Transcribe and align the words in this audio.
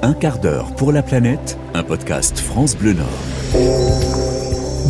Un 0.00 0.14
quart 0.14 0.38
d'heure 0.38 0.72
pour 0.76 0.92
la 0.92 1.02
planète, 1.02 1.58
un 1.74 1.82
podcast 1.82 2.38
France 2.38 2.76
Bleu 2.76 2.92
Nord. 2.92 3.06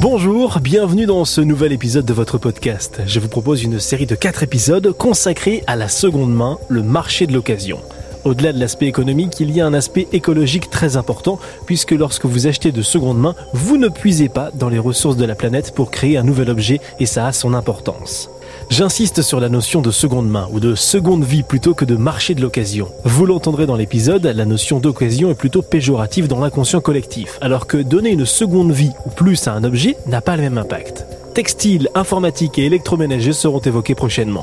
Bonjour, 0.00 0.58
bienvenue 0.61 1.06
dans 1.06 1.24
ce 1.24 1.40
nouvel 1.40 1.72
épisode 1.72 2.04
de 2.04 2.12
votre 2.12 2.37
podcast. 2.37 3.00
Je 3.06 3.18
vous 3.18 3.29
propose 3.29 3.62
une 3.62 3.80
série 3.80 4.04
de 4.04 4.14
quatre 4.14 4.42
épisodes 4.42 4.92
consacrés 4.92 5.64
à 5.66 5.76
la 5.76 5.88
seconde 5.88 6.34
main, 6.34 6.58
le 6.68 6.82
marché 6.82 7.26
de 7.26 7.32
l'occasion. 7.32 7.80
Au-delà 8.24 8.52
de 8.52 8.60
l'aspect 8.60 8.86
économique, 8.86 9.40
il 9.40 9.51
y 9.51 9.63
a 9.63 9.67
un 9.67 9.72
aspect 9.72 10.08
écologique 10.13 10.69
très 10.69 10.99
important, 10.99 11.38
puisque 11.65 11.93
lorsque 11.93 12.27
vous 12.27 12.47
achetez 12.47 12.71
de 12.71 12.83
seconde 12.83 13.19
main, 13.19 13.35
vous 13.54 13.79
ne 13.79 13.88
puisez 13.88 14.29
pas 14.29 14.51
dans 14.54 14.69
les 14.69 14.79
ressources 14.79 15.17
de 15.17 15.25
la 15.25 15.35
planète 15.35 15.75
pour 15.75 15.90
créer 15.90 16.19
un 16.19 16.23
nouvel 16.23 16.51
objet, 16.51 16.80
et 17.01 17.06
ça 17.06 17.27
a 17.27 17.33
son 17.33 17.55
importance. 17.55 18.29
J'insiste 18.70 19.23
sur 19.23 19.41
la 19.41 19.48
notion 19.48 19.80
de 19.80 19.91
seconde 19.91 20.28
main 20.28 20.46
ou 20.52 20.60
de 20.60 20.74
seconde 20.74 21.24
vie 21.24 21.42
plutôt 21.42 21.73
que 21.73 21.87
de 21.87 21.96
marché 21.96 22.34
de 22.34 22.42
l'occasion. 22.42 22.88
Vous 23.02 23.24
l'entendrez 23.24 23.64
dans 23.64 23.77
l'épisode, 23.77 24.27
la 24.27 24.45
notion 24.45 24.78
d'occasion 24.78 25.30
est 25.30 25.34
plutôt 25.34 25.62
péjorative 25.62 26.29
dans 26.29 26.38
l'inconscient 26.38 26.83
collectif, 26.83 27.38
alors 27.41 27.66
que 27.66 27.79
donner 27.79 28.10
une 28.10 28.27
seconde 28.27 28.73
vie 28.73 28.93
ou 29.07 29.10
plus 29.10 29.48
à 29.48 29.55
un 29.55 29.65
objet 29.65 29.96
n'a 30.07 30.20
pas 30.20 30.37
le 30.37 30.43
même 30.43 30.59
impact. 30.59 31.07
Textile, 31.34 31.88
informatique 31.95 32.59
et 32.59 32.66
électroménager 32.66 33.33
seront 33.33 33.60
évoqués 33.60 33.95
prochainement. 33.95 34.43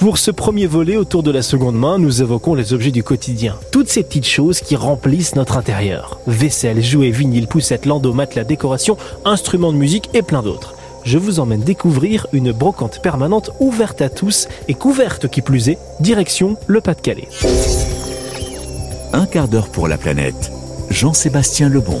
Pour 0.00 0.18
ce 0.18 0.32
premier 0.32 0.66
volet 0.66 0.96
autour 0.96 1.22
de 1.22 1.30
la 1.30 1.40
seconde 1.40 1.76
main, 1.76 1.98
nous 1.98 2.20
évoquons 2.20 2.54
les 2.54 2.74
objets 2.74 2.90
du 2.90 3.02
quotidien. 3.02 3.56
Toutes 3.70 3.88
ces 3.88 4.02
petites 4.02 4.26
choses 4.26 4.60
qui 4.60 4.76
remplissent 4.76 5.36
notre 5.36 5.56
intérieur. 5.56 6.18
Vaisselle, 6.26 6.82
jouets, 6.82 7.10
vinyle, 7.10 7.46
poussettes, 7.46 7.86
landomates, 7.86 8.34
la 8.34 8.44
décoration, 8.44 8.98
instruments 9.24 9.72
de 9.72 9.78
musique 9.78 10.10
et 10.12 10.22
plein 10.22 10.42
d'autres. 10.42 10.73
Je 11.04 11.18
vous 11.18 11.38
emmène 11.38 11.60
découvrir 11.60 12.26
une 12.32 12.50
brocante 12.52 13.02
permanente 13.02 13.50
ouverte 13.60 14.00
à 14.00 14.08
tous 14.08 14.48
et 14.68 14.74
couverte 14.74 15.28
qui 15.28 15.42
plus 15.42 15.68
est, 15.68 15.78
direction 16.00 16.56
le 16.66 16.80
Pas-de-Calais. 16.80 17.28
Un 19.12 19.26
quart 19.26 19.48
d'heure 19.48 19.68
pour 19.68 19.86
la 19.86 19.98
planète. 19.98 20.50
Jean-Sébastien 20.88 21.68
Lebon. 21.68 22.00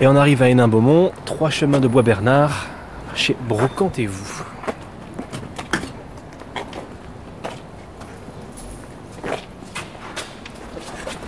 Et 0.00 0.06
on 0.06 0.14
arrive 0.14 0.42
à 0.42 0.48
Hénin-Beaumont, 0.48 1.10
trois 1.24 1.50
chemins 1.50 1.80
de 1.80 1.88
Bois 1.88 2.02
Bernard, 2.02 2.68
chez 3.16 3.36
Brocantez-vous. 3.48 4.44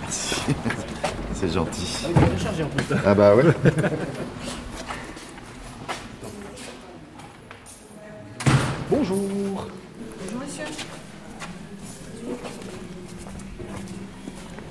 C'est 1.33 1.53
gentil. 1.53 1.92
Chargé 2.63 2.65
en 2.65 2.67
plus. 2.69 2.85
Ah 3.05 3.13
bah 3.13 3.35
ouais. 3.35 3.43
Bonjour. 8.89 9.17
Bonjour 9.17 10.41
monsieur. 10.41 10.65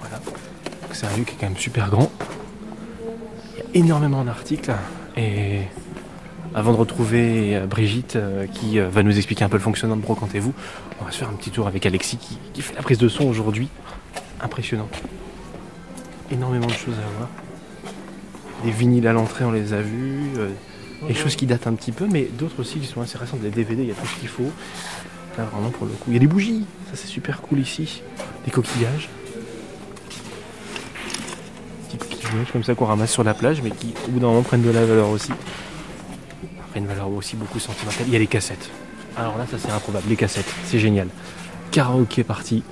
Voilà. 0.01 0.21
C'est 0.93 1.07
un 1.07 1.17
lieu 1.17 1.25
qui 1.25 1.35
est 1.35 1.39
quand 1.39 1.49
même 1.49 1.57
super 1.57 1.91
grand. 1.91 2.11
Il 3.55 3.59
y 3.59 3.63
a 3.63 3.65
énormément 3.85 4.25
d'articles. 4.25 4.73
Et 5.17 5.63
avant 6.55 6.73
de 6.73 6.79
retrouver 6.79 7.57
euh, 7.57 7.67
Brigitte 7.67 8.17
euh, 8.17 8.47
qui 8.47 8.79
euh, 8.79 8.89
va 8.89 9.03
nous 9.03 9.17
expliquer 9.17 9.45
un 9.45 9.49
peu 9.49 9.57
le 9.57 9.63
fonctionnement 9.63 9.97
de 9.97 10.03
Brocantez-vous, 10.03 10.55
on 11.01 11.05
va 11.05 11.11
se 11.11 11.19
faire 11.19 11.29
un 11.29 11.35
petit 11.35 11.51
tour 11.51 11.67
avec 11.67 11.85
Alexis 11.85 12.17
qui, 12.17 12.39
qui 12.53 12.63
fait 12.63 12.75
la 12.75 12.83
prise 12.83 12.99
de 12.99 13.09
son 13.09 13.25
aujourd'hui. 13.25 13.69
Impressionnant. 14.41 14.89
Énormément 16.31 16.67
de 16.67 16.73
choses 16.73 16.95
à 16.95 17.19
voir. 17.19 17.29
Des 18.65 18.71
vinyles 18.71 19.07
à 19.07 19.13
l'entrée, 19.13 19.45
on 19.45 19.53
les 19.53 19.73
a 19.73 19.81
vus. 19.81 20.33
euh, 20.39 20.51
des 21.09 21.15
choses 21.15 21.35
qui 21.35 21.47
datent 21.47 21.67
un 21.67 21.75
petit 21.75 21.91
peu, 21.91 22.07
mais 22.07 22.29
d'autres 22.39 22.61
aussi 22.61 22.79
qui 22.79 22.87
sont 22.87 23.01
assez 23.01 23.19
récentes. 23.19 23.41
Des 23.41 23.51
DVD, 23.51 23.83
il 23.83 23.89
y 23.89 23.93
a 23.93 23.95
tout 23.95 24.07
ce 24.07 24.21
qu'il 24.21 24.29
faut. 24.29 24.51
Là, 25.37 25.45
vraiment, 25.53 25.71
pour 25.71 25.87
le 25.87 25.93
coup. 25.93 26.05
Il 26.09 26.13
y 26.13 26.17
a 26.17 26.21
des 26.21 26.27
bougies, 26.29 26.65
ça 26.91 26.93
c'est 26.95 27.09
super 27.09 27.41
cool 27.41 27.59
ici. 27.59 28.03
Des 28.45 28.51
coquillages. 28.53 29.09
Petits 31.89 31.97
coquillages 31.99 32.53
comme 32.53 32.63
ça 32.63 32.75
qu'on 32.75 32.85
ramasse 32.85 33.11
sur 33.11 33.25
la 33.25 33.35
plage, 33.35 33.63
mais 33.63 33.71
qui, 33.71 33.95
au 34.07 34.11
bout 34.13 34.21
d'un 34.21 34.29
moment, 34.29 34.43
prennent 34.43 34.63
de 34.63 34.71
la 34.71 34.85
valeur 34.85 35.09
aussi. 35.09 35.33
Après, 36.67 36.79
une 36.81 36.87
valeur 36.87 37.09
aussi 37.11 37.35
beaucoup 37.35 37.59
sentimentale. 37.59 38.05
Il 38.07 38.13
y 38.13 38.17
a 38.17 38.19
les 38.21 38.27
cassettes. 38.27 38.71
Alors 39.17 39.37
là, 39.37 39.47
ça 39.51 39.59
c'est 39.59 39.71
improbable. 39.71 40.05
Les 40.09 40.17
cassettes, 40.17 40.55
c'est 40.67 40.79
génial. 40.79 41.09
Karaoké 41.71 42.23
party. 42.25 42.63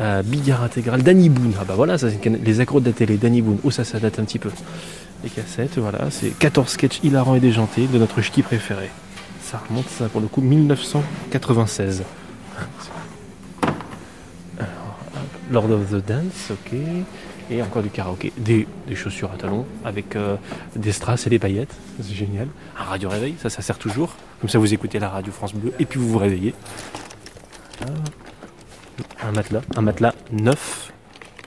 Euh, 0.00 0.22
Bigard 0.22 0.62
intégral, 0.62 1.02
Danny 1.02 1.28
Boone. 1.28 1.52
Ah 1.60 1.64
bah 1.64 1.74
voilà, 1.76 1.98
ça, 1.98 2.08
c'est 2.10 2.24
les 2.26 2.60
accros 2.60 2.80
de 2.80 2.86
la 2.86 2.92
télé, 2.92 3.18
Danny 3.18 3.42
Boone. 3.42 3.58
Oh, 3.64 3.70
ça, 3.70 3.84
ça 3.84 3.98
date 3.98 4.18
un 4.18 4.24
petit 4.24 4.38
peu. 4.38 4.50
Les 5.22 5.28
cassettes, 5.28 5.76
voilà, 5.78 6.10
c'est 6.10 6.30
14 6.38 6.70
sketchs 6.70 7.00
hilarants 7.02 7.34
et 7.34 7.40
déjantés 7.40 7.86
de 7.86 7.98
notre 7.98 8.22
ch'ti 8.22 8.42
préféré. 8.42 8.88
Ça 9.42 9.60
remonte, 9.68 9.88
ça, 9.88 10.08
pour 10.08 10.22
le 10.22 10.28
coup, 10.28 10.40
1996. 10.40 12.04
Alors, 14.58 14.98
hop, 15.14 15.22
Lord 15.50 15.70
of 15.70 15.90
the 15.90 16.06
Dance, 16.06 16.50
ok. 16.50 16.78
Et 17.50 17.60
encore 17.62 17.82
du 17.82 17.90
karaoké. 17.90 18.32
Des, 18.38 18.66
chaussures 18.94 19.30
à 19.34 19.36
talons 19.36 19.66
avec 19.84 20.16
euh, 20.16 20.36
des 20.76 20.92
strass 20.92 21.26
et 21.26 21.30
des 21.30 21.38
paillettes. 21.38 21.74
C'est 22.00 22.14
génial. 22.14 22.48
Un 22.78 22.84
radio 22.84 23.10
réveil, 23.10 23.34
ça, 23.42 23.50
ça 23.50 23.60
sert 23.60 23.76
toujours. 23.76 24.14
Comme 24.40 24.48
ça, 24.48 24.58
vous 24.58 24.72
écoutez 24.72 24.98
la 24.98 25.10
radio 25.10 25.30
France 25.30 25.52
Bleu 25.52 25.74
et 25.78 25.84
puis 25.84 25.98
vous 26.00 26.08
vous 26.08 26.18
réveillez. 26.18 26.54
Voilà. 27.80 28.00
Un 29.22 29.32
matelas, 29.32 29.62
un 29.76 29.82
matelas 29.82 30.14
neuf, 30.32 30.92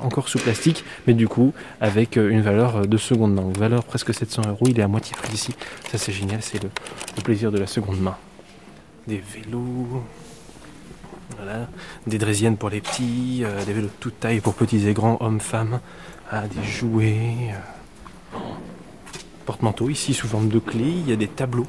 encore 0.03 0.27
sous 0.27 0.39
plastique, 0.39 0.83
mais 1.07 1.13
du 1.13 1.27
coup 1.27 1.53
avec 1.81 2.17
euh, 2.17 2.29
une 2.29 2.41
valeur 2.41 2.77
euh, 2.77 2.85
de 2.85 2.97
seconde 2.97 3.33
main. 3.33 3.41
Donc, 3.41 3.57
valeur 3.57 3.83
presque 3.83 4.13
700 4.13 4.43
euros, 4.47 4.65
il 4.67 4.79
est 4.79 4.83
à 4.83 4.87
moitié 4.87 5.15
prix 5.15 5.33
ici. 5.33 5.55
Ça 5.89 5.97
c'est 5.97 6.11
génial, 6.11 6.41
c'est 6.41 6.61
le, 6.61 6.69
plaisir 7.23 7.51
de 7.51 7.57
la 7.57 7.67
seconde 7.67 7.99
main. 7.99 8.17
Des 9.07 9.21
vélos, 9.21 10.03
voilà, 11.37 11.67
des 12.07 12.17
draisiennes 12.17 12.57
pour 12.57 12.69
les 12.69 12.81
petits, 12.81 13.41
euh, 13.43 13.63
des 13.65 13.73
vélos 13.73 13.87
de 13.87 13.99
toute 13.99 14.19
taille 14.19 14.39
pour 14.39 14.53
petits 14.53 14.87
et 14.87 14.93
grands, 14.93 15.17
hommes, 15.19 15.39
femmes, 15.39 15.79
ah, 16.31 16.43
des 16.47 16.63
jouets, 16.63 17.53
porte-manteau 19.45 19.89
ici 19.89 20.13
sous 20.13 20.27
forme 20.27 20.49
de 20.49 20.59
clé, 20.59 20.85
il 20.85 21.09
y 21.09 21.13
a 21.13 21.17
des 21.17 21.27
tableaux. 21.27 21.67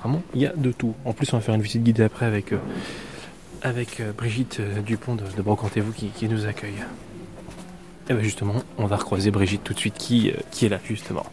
Vraiment, 0.00 0.22
il 0.34 0.42
y 0.42 0.46
a 0.46 0.52
de 0.54 0.70
tout. 0.70 0.94
En 1.06 1.14
plus, 1.14 1.32
on 1.32 1.38
va 1.38 1.42
faire 1.42 1.54
une 1.54 1.62
visite 1.62 1.82
guidée 1.82 2.02
après 2.02 2.26
avec, 2.26 2.52
avec 3.64 4.00
euh, 4.00 4.12
Brigitte 4.12 4.60
euh, 4.60 4.80
Dupont 4.82 5.16
de, 5.16 5.24
de 5.24 5.42
Brocantez-vous 5.42 5.92
qui, 5.92 6.28
nous 6.28 6.46
accueille. 6.46 6.84
Et 8.08 8.12
bien 8.12 8.22
justement, 8.22 8.54
on 8.76 8.84
va 8.84 8.96
recroiser 8.96 9.30
Brigitte 9.30 9.64
tout 9.64 9.72
de 9.72 9.78
suite 9.78 9.94
qui, 9.94 10.30
euh, 10.30 10.34
qui 10.50 10.66
est 10.66 10.68
là 10.68 10.78
justement. 10.84 11.24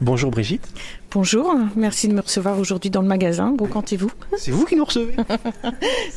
Bonjour 0.00 0.30
Brigitte, 0.30 0.68
Bonjour, 1.10 1.54
merci 1.74 2.06
de 2.06 2.12
me 2.12 2.20
recevoir 2.20 2.58
aujourd'hui 2.58 2.90
dans 2.90 3.00
le 3.00 3.08
magasin. 3.08 3.52
Brocantez-vous 3.56 4.10
c'est 4.36 4.50
vous 4.50 4.66
qui 4.66 4.76
nous 4.76 4.84
recevez 4.84 5.14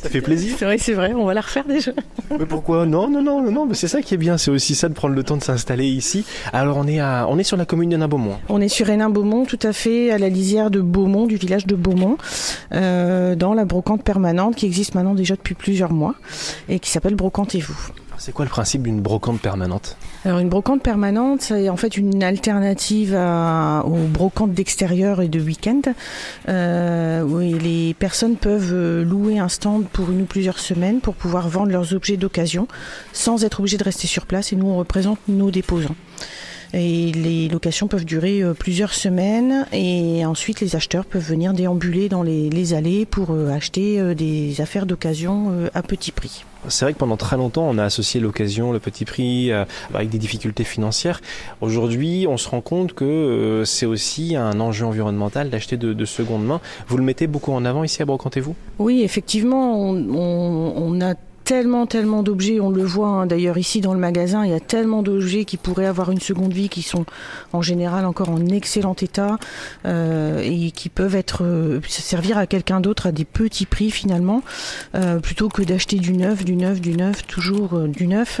Ça 0.02 0.10
fait 0.10 0.20
plaisir. 0.20 0.54
C'est 0.58 0.66
vrai, 0.66 0.76
c'est 0.76 0.92
vrai, 0.92 1.14
on 1.14 1.24
va 1.24 1.32
la 1.32 1.40
refaire 1.40 1.64
déjà. 1.64 1.92
Mais 2.38 2.44
pourquoi? 2.44 2.84
Non, 2.84 3.08
non, 3.08 3.22
non, 3.22 3.40
non, 3.50 3.64
mais 3.64 3.72
c'est 3.72 3.88
ça 3.88 4.02
qui 4.02 4.12
est 4.12 4.18
bien, 4.18 4.36
c'est 4.36 4.50
aussi 4.50 4.74
ça 4.74 4.90
de 4.90 4.94
prendre 4.94 5.14
le 5.14 5.22
temps 5.22 5.38
de 5.38 5.42
s'installer 5.42 5.86
ici. 5.86 6.26
Alors 6.52 6.76
on 6.76 6.86
est, 6.86 7.00
à, 7.00 7.26
on 7.30 7.38
est 7.38 7.42
sur 7.42 7.56
la 7.56 7.64
commune 7.64 7.88
de 7.88 7.96
Nain-Beaumont. 7.96 8.36
On 8.50 8.60
est 8.60 8.68
sur 8.68 8.90
Hénin-Beaumont, 8.90 9.46
tout 9.46 9.58
à 9.62 9.72
fait 9.72 10.10
à 10.10 10.18
la 10.18 10.28
lisière 10.28 10.70
de 10.70 10.82
Beaumont, 10.82 11.26
du 11.26 11.36
village 11.36 11.66
de 11.66 11.74
Beaumont, 11.74 12.18
euh, 12.72 13.34
dans 13.34 13.54
la 13.54 13.64
brocante 13.64 14.04
permanente 14.04 14.56
qui 14.56 14.66
existe 14.66 14.94
maintenant 14.94 15.14
déjà 15.14 15.36
depuis 15.36 15.54
plusieurs 15.54 15.92
mois 15.92 16.16
et 16.68 16.78
qui 16.78 16.90
s'appelle 16.90 17.14
Brocantez-vous. 17.14 17.92
C'est 18.24 18.30
quoi 18.30 18.44
le 18.44 18.50
principe 18.52 18.84
d'une 18.84 19.00
brocante 19.00 19.40
permanente 19.40 19.96
Alors 20.24 20.38
une 20.38 20.48
brocante 20.48 20.80
permanente, 20.80 21.42
c'est 21.42 21.68
en 21.68 21.76
fait 21.76 21.96
une 21.96 22.22
alternative 22.22 23.14
aux 23.14 24.06
brocantes 24.06 24.52
d'extérieur 24.52 25.20
et 25.22 25.26
de 25.26 25.40
week-end, 25.40 25.80
euh, 26.48 27.24
où 27.24 27.40
les 27.40 27.94
personnes 27.94 28.36
peuvent 28.36 28.72
euh, 28.72 29.02
louer 29.02 29.40
un 29.40 29.48
stand 29.48 29.88
pour 29.88 30.12
une 30.12 30.22
ou 30.22 30.24
plusieurs 30.24 30.60
semaines 30.60 31.00
pour 31.00 31.16
pouvoir 31.16 31.48
vendre 31.48 31.72
leurs 31.72 31.94
objets 31.94 32.16
d'occasion 32.16 32.68
sans 33.12 33.42
être 33.44 33.58
obligés 33.58 33.76
de 33.76 33.82
rester 33.82 34.06
sur 34.06 34.24
place. 34.26 34.52
Et 34.52 34.56
nous, 34.56 34.68
on 34.68 34.76
représente 34.76 35.18
nos 35.26 35.50
déposants. 35.50 35.96
Et 36.74 37.12
les 37.12 37.48
locations 37.48 37.86
peuvent 37.88 38.04
durer 38.04 38.42
euh, 38.42 38.54
plusieurs 38.54 38.94
semaines 38.94 39.66
et 39.72 40.24
ensuite 40.24 40.60
les 40.60 40.74
acheteurs 40.76 41.04
peuvent 41.04 41.22
venir 41.22 41.52
déambuler 41.52 42.08
dans 42.08 42.22
les, 42.22 42.48
les 42.50 42.72
allées 42.74 43.04
pour 43.06 43.30
euh, 43.32 43.50
acheter 43.50 44.00
euh, 44.00 44.14
des 44.14 44.60
affaires 44.60 44.86
d'occasion 44.86 45.52
à 45.74 45.82
petit 45.82 46.12
prix. 46.12 46.44
C'est 46.68 46.84
vrai 46.84 46.92
que 46.92 46.98
pendant 46.98 47.16
très 47.16 47.36
longtemps, 47.36 47.68
on 47.68 47.76
a 47.76 47.82
associé 47.84 48.20
l'occasion, 48.20 48.70
le 48.72 48.78
petit 48.78 49.04
prix, 49.04 49.50
euh, 49.50 49.64
avec 49.92 50.10
des 50.10 50.18
difficultés 50.18 50.62
financières. 50.64 51.20
Aujourd'hui, 51.60 52.26
on 52.28 52.36
se 52.36 52.48
rend 52.48 52.60
compte 52.60 52.92
que 52.92 53.04
euh, 53.04 53.64
c'est 53.64 53.84
aussi 53.86 54.36
un 54.36 54.60
enjeu 54.60 54.86
environnemental 54.86 55.50
d'acheter 55.50 55.76
de, 55.76 55.92
de 55.92 56.04
seconde 56.04 56.44
main. 56.46 56.60
Vous 56.86 56.96
le 56.96 57.02
mettez 57.02 57.26
beaucoup 57.26 57.52
en 57.52 57.64
avant 57.64 57.82
ici 57.84 58.00
à 58.00 58.04
Brocantez-vous 58.06 58.54
Oui, 58.78 59.02
effectivement, 59.02 59.76
on, 59.78 59.96
on- 60.14 60.72
on 60.76 61.00
a 61.00 61.14
tellement, 61.44 61.86
tellement 61.86 62.22
d'objets, 62.22 62.60
on 62.60 62.70
le 62.70 62.84
voit 62.84 63.08
hein, 63.08 63.26
d'ailleurs 63.26 63.58
ici 63.58 63.80
dans 63.80 63.94
le 63.94 64.00
magasin, 64.00 64.44
il 64.44 64.50
y 64.50 64.54
a 64.54 64.60
tellement 64.60 65.02
d'objets 65.02 65.44
qui 65.44 65.56
pourraient 65.56 65.86
avoir 65.86 66.10
une 66.10 66.20
seconde 66.20 66.52
vie, 66.52 66.68
qui 66.68 66.82
sont 66.82 67.04
en 67.52 67.62
général 67.62 68.06
encore 68.06 68.30
en 68.30 68.44
excellent 68.46 68.96
état 69.00 69.38
euh, 69.86 70.40
et 70.42 70.70
qui 70.70 70.88
peuvent 70.88 71.14
être 71.14 71.44
euh, 71.44 71.80
servir 71.88 72.38
à 72.38 72.46
quelqu'un 72.46 72.80
d'autre 72.80 73.06
à 73.06 73.12
des 73.12 73.24
petits 73.24 73.66
prix 73.66 73.90
finalement, 73.90 74.42
euh, 74.94 75.18
plutôt 75.18 75.48
que 75.48 75.62
d'acheter 75.62 75.96
du 75.96 76.12
neuf, 76.12 76.44
du 76.44 76.56
neuf, 76.56 76.80
du 76.80 76.96
neuf, 76.96 77.26
toujours 77.26 77.80
du 77.80 78.06
neuf, 78.06 78.40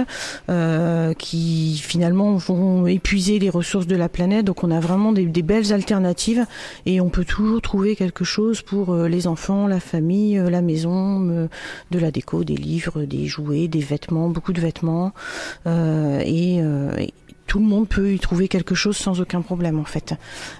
qui 1.18 1.80
finalement 1.82 2.36
vont 2.36 2.86
épuiser 2.86 3.38
les 3.38 3.50
ressources 3.50 3.86
de 3.86 3.96
la 3.96 4.08
planète. 4.08 4.44
Donc 4.44 4.64
on 4.64 4.70
a 4.70 4.80
vraiment 4.80 5.12
des, 5.12 5.26
belles 5.42 5.72
alternatives 5.72 6.46
et 6.86 7.00
on 7.00 7.08
peut 7.08 7.24
toujours 7.24 7.60
trouver 7.60 7.96
quelque 7.96 8.24
chose 8.24 8.62
pour 8.62 8.94
les 8.94 9.26
enfants, 9.26 9.66
la 9.66 9.80
famille, 9.80 10.40
la 10.48 10.62
maison, 10.62 11.48
de 11.90 11.98
la 11.98 12.10
déco, 12.10 12.44
des 12.44 12.56
livres, 12.56 12.91
des 12.98 13.26
jouets, 13.26 13.68
des 13.68 13.80
vêtements, 13.80 14.28
beaucoup 14.28 14.52
de 14.52 14.60
vêtements. 14.60 15.12
Euh, 15.66 16.20
et, 16.24 16.60
euh, 16.62 16.94
et 16.98 17.12
tout 17.46 17.58
le 17.58 17.66
monde 17.66 17.86
peut 17.88 18.12
y 18.12 18.18
trouver 18.18 18.48
quelque 18.48 18.74
chose 18.74 18.96
sans 18.96 19.20
aucun 19.20 19.42
problème 19.42 19.78
en 19.78 19.84
fait. 19.84 20.14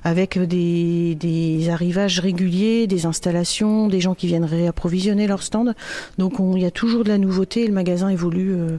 Avec 0.04 0.38
des, 0.38 1.68
arrivages 1.70 2.18
réguliers, 2.20 2.86
des 2.86 3.06
installations, 3.06 3.88
des 3.88 4.00
gens 4.00 4.14
qui 4.14 4.26
viennent 4.26 4.44
réapprovisionner 4.44 5.26
leur 5.26 5.42
stand. 5.42 5.74
Donc 6.18 6.38
on- 6.40 6.56
il 6.56 6.62
y 6.62 6.66
a 6.66 6.70
toujours 6.70 7.04
de 7.04 7.08
la 7.08 7.18
nouveauté 7.18 7.62
et 7.62 7.66
le 7.66 7.72
magasin 7.72 8.08
évolue 8.10 8.52
euh, 8.52 8.78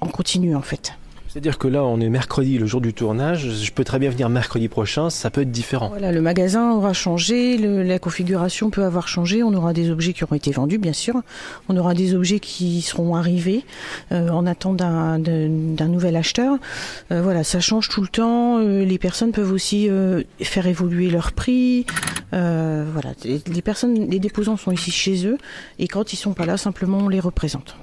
en 0.00 0.08
continu 0.08 0.56
en 0.56 0.62
fait. 0.62 0.94
C'est-à-dire 1.30 1.58
que 1.58 1.68
là, 1.68 1.84
on 1.84 2.00
est 2.00 2.08
mercredi, 2.08 2.58
le 2.58 2.66
jour 2.66 2.80
du 2.80 2.92
tournage. 2.92 3.48
Je 3.48 3.70
peux 3.70 3.84
très 3.84 4.00
bien 4.00 4.10
venir 4.10 4.28
mercredi 4.28 4.66
prochain, 4.66 5.10
ça 5.10 5.30
peut 5.30 5.42
être 5.42 5.52
différent. 5.52 5.90
Voilà, 5.90 6.10
le 6.10 6.20
magasin 6.20 6.72
aura 6.72 6.92
changé, 6.92 7.56
la 7.56 8.00
configuration 8.00 8.68
peut 8.70 8.82
avoir 8.82 9.06
changé. 9.06 9.44
On 9.44 9.54
aura 9.54 9.72
des 9.72 9.90
objets 9.90 10.12
qui 10.12 10.24
auront 10.24 10.34
été 10.34 10.50
vendus, 10.50 10.78
bien 10.78 10.92
sûr. 10.92 11.14
On 11.68 11.76
aura 11.76 11.94
des 11.94 12.16
objets 12.16 12.40
qui 12.40 12.82
seront 12.82 13.14
arrivés 13.14 13.64
euh, 14.10 14.28
en 14.30 14.44
attente 14.44 14.78
d'un 14.78 15.88
nouvel 15.88 16.16
acheteur. 16.16 16.58
Euh, 17.12 17.22
voilà, 17.22 17.44
ça 17.44 17.60
change 17.60 17.88
tout 17.88 18.02
le 18.02 18.08
temps. 18.08 18.58
Euh, 18.58 18.84
les 18.84 18.98
personnes 18.98 19.30
peuvent 19.30 19.52
aussi 19.52 19.88
faire 20.40 20.66
évoluer 20.66 21.10
leur 21.10 21.30
prix. 21.30 21.86
Voilà, 22.32 23.12
les, 23.24 23.62
personnes, 23.62 24.10
les 24.10 24.18
déposants 24.18 24.56
sont 24.56 24.72
ici 24.72 24.90
chez 24.90 25.26
eux 25.28 25.38
et 25.78 25.86
quand 25.86 26.12
ils 26.12 26.16
sont 26.16 26.32
pas 26.32 26.44
là, 26.44 26.56
simplement 26.56 26.98
on 26.98 27.08
les 27.08 27.20
représente. 27.20 27.76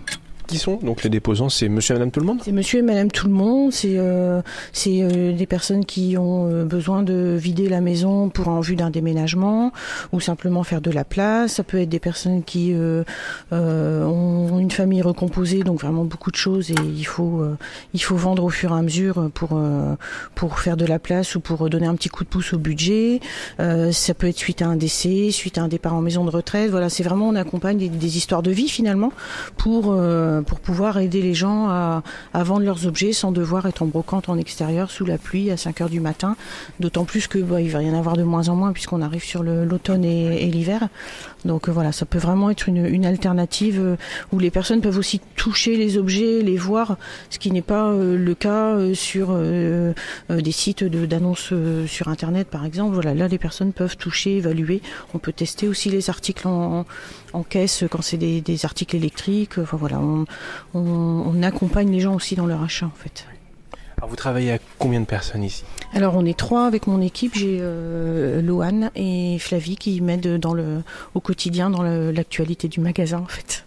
Qui 0.47 0.57
sont 0.57 0.77
donc 0.81 1.03
les 1.03 1.09
déposants 1.09 1.49
C'est 1.49 1.67
monsieur 1.67 1.95
et 1.95 1.97
madame 1.97 2.11
tout 2.11 2.19
le 2.21 2.25
monde? 2.25 2.41
C'est 2.43 2.51
monsieur 2.51 2.79
et 2.79 2.81
madame 2.81 3.11
tout 3.11 3.27
le 3.27 3.33
monde, 3.33 3.73
c'est 3.73 3.97
euh, 3.97 4.41
c'est 4.71 5.01
euh, 5.01 5.33
des 5.33 5.45
personnes 5.45 5.85
qui 5.85 6.17
ont 6.17 6.49
euh, 6.49 6.63
besoin 6.63 7.03
de 7.03 7.35
vider 7.37 7.67
la 7.67 7.81
maison 7.81 8.29
pour 8.29 8.47
en 8.47 8.61
vue 8.61 8.75
d'un 8.77 8.89
déménagement 8.89 9.73
ou 10.13 10.21
simplement 10.21 10.63
faire 10.63 10.79
de 10.81 10.89
la 10.89 11.03
place. 11.03 11.53
Ça 11.55 11.63
peut 11.63 11.79
être 11.81 11.89
des 11.89 11.99
personnes 11.99 12.43
qui 12.43 12.73
euh, 12.73 13.03
euh, 13.51 14.05
ont 14.05 14.57
une 14.59 14.71
famille 14.71 15.01
recomposée, 15.01 15.63
donc 15.63 15.81
vraiment 15.81 16.05
beaucoup 16.05 16.31
de 16.31 16.37
choses 16.37 16.71
et 16.71 16.75
il 16.95 17.05
faut 17.05 17.41
euh, 17.41 17.57
il 17.93 18.01
faut 18.01 18.15
vendre 18.15 18.43
au 18.43 18.49
fur 18.49 18.71
et 18.71 18.79
à 18.79 18.81
mesure 18.81 19.29
pour 19.33 19.59
pour 20.35 20.59
faire 20.59 20.77
de 20.77 20.85
la 20.85 20.99
place 20.99 21.35
ou 21.35 21.39
pour 21.41 21.69
donner 21.69 21.87
un 21.87 21.95
petit 21.95 22.09
coup 22.09 22.23
de 22.23 22.29
pouce 22.29 22.53
au 22.53 22.57
budget. 22.57 23.19
Ça 23.57 24.13
peut 24.13 24.27
être 24.27 24.37
suite 24.37 24.61
à 24.61 24.67
un 24.67 24.75
décès, 24.75 25.31
suite 25.31 25.57
à 25.57 25.63
un 25.63 25.67
départ 25.67 25.93
en 25.93 26.01
maison 26.01 26.23
de 26.23 26.29
retraite. 26.29 26.69
Voilà, 26.71 26.89
c'est 26.89 27.03
vraiment 27.03 27.27
on 27.27 27.35
accompagne 27.35 27.77
des, 27.77 27.89
des 27.89 28.17
histoires 28.17 28.43
de 28.43 28.51
vie 28.51 28.69
finalement 28.69 29.11
pour 29.57 29.87
euh, 29.89 30.36
pour 30.45 30.59
pouvoir 30.59 30.97
aider 30.97 31.21
les 31.21 31.33
gens 31.33 31.69
à, 31.69 32.03
vendre 32.33 32.65
leurs 32.65 32.87
objets 32.87 33.13
sans 33.13 33.31
devoir 33.31 33.65
être 33.65 33.81
en 33.81 33.85
brocante 33.85 34.29
en 34.29 34.37
extérieur 34.37 34.91
sous 34.91 35.05
la 35.05 35.17
pluie 35.17 35.51
à 35.51 35.57
5 35.57 35.81
heures 35.81 35.89
du 35.89 35.99
matin. 35.99 36.35
D'autant 36.79 37.05
plus 37.05 37.27
que 37.27 37.39
bah, 37.39 37.61
il 37.61 37.71
va 37.71 37.81
y 37.83 37.89
en 37.89 37.97
avoir 37.97 38.15
de 38.17 38.23
moins 38.23 38.49
en 38.49 38.55
moins 38.55 38.73
puisqu'on 38.73 39.01
arrive 39.01 39.23
sur 39.23 39.43
l'automne 39.43 40.05
et, 40.05 40.45
l'hiver. 40.47 40.87
Donc 41.45 41.67
euh, 41.67 41.71
voilà, 41.71 41.91
ça 41.91 42.05
peut 42.05 42.17
vraiment 42.17 42.49
être 42.49 42.67
une, 42.67 43.05
alternative 43.05 43.79
euh, 43.79 43.95
où 44.31 44.39
les 44.39 44.51
personnes 44.51 44.81
peuvent 44.81 44.97
aussi 44.97 45.21
toucher 45.35 45.77
les 45.77 45.97
objets, 45.97 46.41
les 46.41 46.57
voir, 46.57 46.97
ce 47.29 47.39
qui 47.39 47.51
n'est 47.51 47.61
pas 47.61 47.87
euh, 47.87 48.17
le 48.17 48.35
cas 48.35 48.75
euh, 48.75 48.93
sur 48.93 49.29
euh, 49.31 49.93
euh, 50.29 50.41
des 50.41 50.51
sites 50.51 50.83
d'annonces 50.83 51.49
euh, 51.51 51.87
sur 51.87 52.07
Internet 52.07 52.47
par 52.49 52.65
exemple. 52.65 52.93
Voilà, 52.93 53.13
là 53.13 53.27
les 53.27 53.37
personnes 53.37 53.73
peuvent 53.73 53.97
toucher, 53.97 54.37
évaluer. 54.37 54.81
On 55.13 55.19
peut 55.19 55.33
tester 55.33 55.67
aussi 55.67 55.89
les 55.89 56.09
articles 56.09 56.47
en 56.47 56.85
caisse 57.43 57.83
quand 57.89 58.01
c'est 58.01 58.17
des, 58.17 58.41
des 58.41 58.65
articles 58.65 58.95
électriques. 58.95 59.57
Enfin 59.57 59.77
voilà, 59.77 59.99
on, 59.99 60.25
on, 60.73 60.79
on 60.81 61.43
accompagne 61.43 61.91
les 61.91 61.99
gens 61.99 62.15
aussi 62.15 62.35
dans 62.35 62.45
leur 62.45 62.61
achat 62.63 62.85
en 62.85 62.97
fait. 62.97 63.25
Alors, 63.99 64.11
vous 64.11 64.15
travaillez 64.15 64.51
à 64.51 64.59
combien 64.77 64.99
de 64.99 65.05
personnes 65.05 65.43
ici? 65.43 65.63
Alors 65.93 66.15
on 66.15 66.23
est 66.25 66.37
trois 66.37 66.67
avec 66.67 66.85
mon 66.85 67.01
équipe. 67.01 67.33
J'ai 67.33 67.57
euh, 67.59 68.43
Loane 68.43 68.91
et 68.95 69.37
Flavie 69.39 69.75
qui 69.75 70.01
m'aident 70.01 70.37
dans 70.39 70.53
le 70.53 70.83
au 71.15 71.19
quotidien 71.19 71.71
dans 71.71 71.81
l'actualité 71.81 72.67
du 72.67 72.79
magasin 72.79 73.19
en 73.19 73.25
fait. 73.25 73.65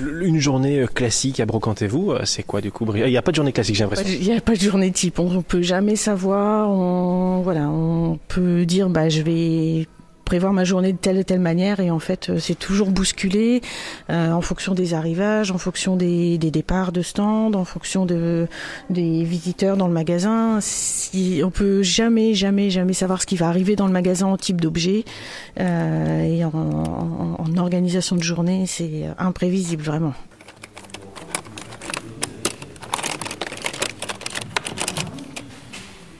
Une 0.00 0.40
journée 0.40 0.80
euh, 0.80 0.86
classique 0.88 1.38
à 1.38 1.46
Brocantez-vous, 1.46 2.10
euh, 2.10 2.24
c'est 2.24 2.42
quoi 2.42 2.60
du 2.60 2.72
coup 2.72 2.84
Il 2.96 3.04
n'y 3.04 3.16
a 3.16 3.22
pas 3.22 3.30
de 3.30 3.36
journée 3.36 3.52
classique, 3.52 3.76
j'ai 3.76 3.84
l'impression. 3.84 4.08
Il 4.08 4.26
n'y 4.26 4.36
a 4.36 4.40
pas 4.40 4.56
de 4.56 4.60
journée 4.60 4.90
type. 4.90 5.20
On, 5.20 5.30
on 5.36 5.42
peut 5.42 5.62
jamais 5.62 5.94
savoir. 5.94 6.68
On, 6.68 7.42
voilà, 7.42 7.68
on 7.68 8.18
peut 8.26 8.66
dire 8.66 8.88
bah 8.88 9.08
je 9.08 9.22
vais 9.22 9.86
prévoir 10.28 10.52
ma 10.52 10.64
journée 10.64 10.92
de 10.92 10.98
telle 10.98 11.16
et 11.16 11.24
telle 11.24 11.40
manière 11.40 11.80
et 11.80 11.90
en 11.90 11.98
fait 11.98 12.28
euh, 12.28 12.38
c'est 12.38 12.54
toujours 12.54 12.90
bousculé 12.90 13.62
euh, 14.10 14.30
en 14.30 14.42
fonction 14.42 14.74
des 14.74 14.92
arrivages, 14.92 15.50
en 15.50 15.56
fonction 15.56 15.96
des, 15.96 16.36
départs 16.36 16.92
de 16.92 17.00
stand, 17.00 17.56
en 17.56 17.64
fonction 17.64 18.04
de, 18.04 18.46
des 18.90 19.24
visiteurs 19.24 19.78
dans 19.78 19.86
le 19.88 19.94
magasin. 19.94 20.58
Si, 20.60 21.40
on 21.42 21.50
peut 21.50 21.82
jamais, 21.82 22.34
jamais, 22.34 22.68
jamais 22.68 22.92
savoir 22.92 23.22
ce 23.22 23.26
qui 23.26 23.36
va 23.36 23.48
arriver 23.48 23.74
dans 23.74 23.86
le 23.86 23.92
magasin 23.92 24.26
en 24.26 24.36
type 24.36 24.60
d'objet 24.60 25.06
Euh, 25.58 26.22
et 26.22 26.44
en 26.44 27.56
organisation 27.56 28.16
de 28.16 28.22
journée 28.22 28.66
c'est 28.66 29.04
imprévisible 29.18 29.82
vraiment. 29.82 30.12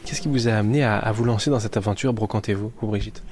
Qu'est-ce 0.06 0.17
vous 0.28 0.48
a 0.48 0.52
amené 0.52 0.84
à, 0.84 1.10
vous 1.12 1.24
lancer 1.24 1.50
dans 1.50 1.60
cette 1.60 1.76
aventure 1.76 2.12
Brocantez-vous, 2.12 2.72
vous 2.80 2.86
Brigitte? 2.86 3.22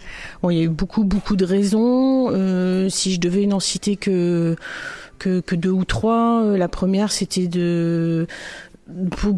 Bon, 0.42 0.50
il 0.50 0.58
y 0.58 0.60
a 0.60 0.64
eu 0.64 0.68
beaucoup, 0.68 1.04
beaucoup 1.04 1.36
de 1.36 1.44
raisons. 1.44 2.28
Euh, 2.30 2.88
si 2.88 3.12
je 3.12 3.20
devais 3.20 3.46
n'en 3.46 3.60
citer 3.60 3.96
que, 3.96 4.56
deux 5.24 5.70
ou 5.70 5.84
trois, 5.84 6.42
euh, 6.42 6.56
la 6.56 6.68
première, 6.68 7.12
c'était 7.12 7.48
de 7.48 8.26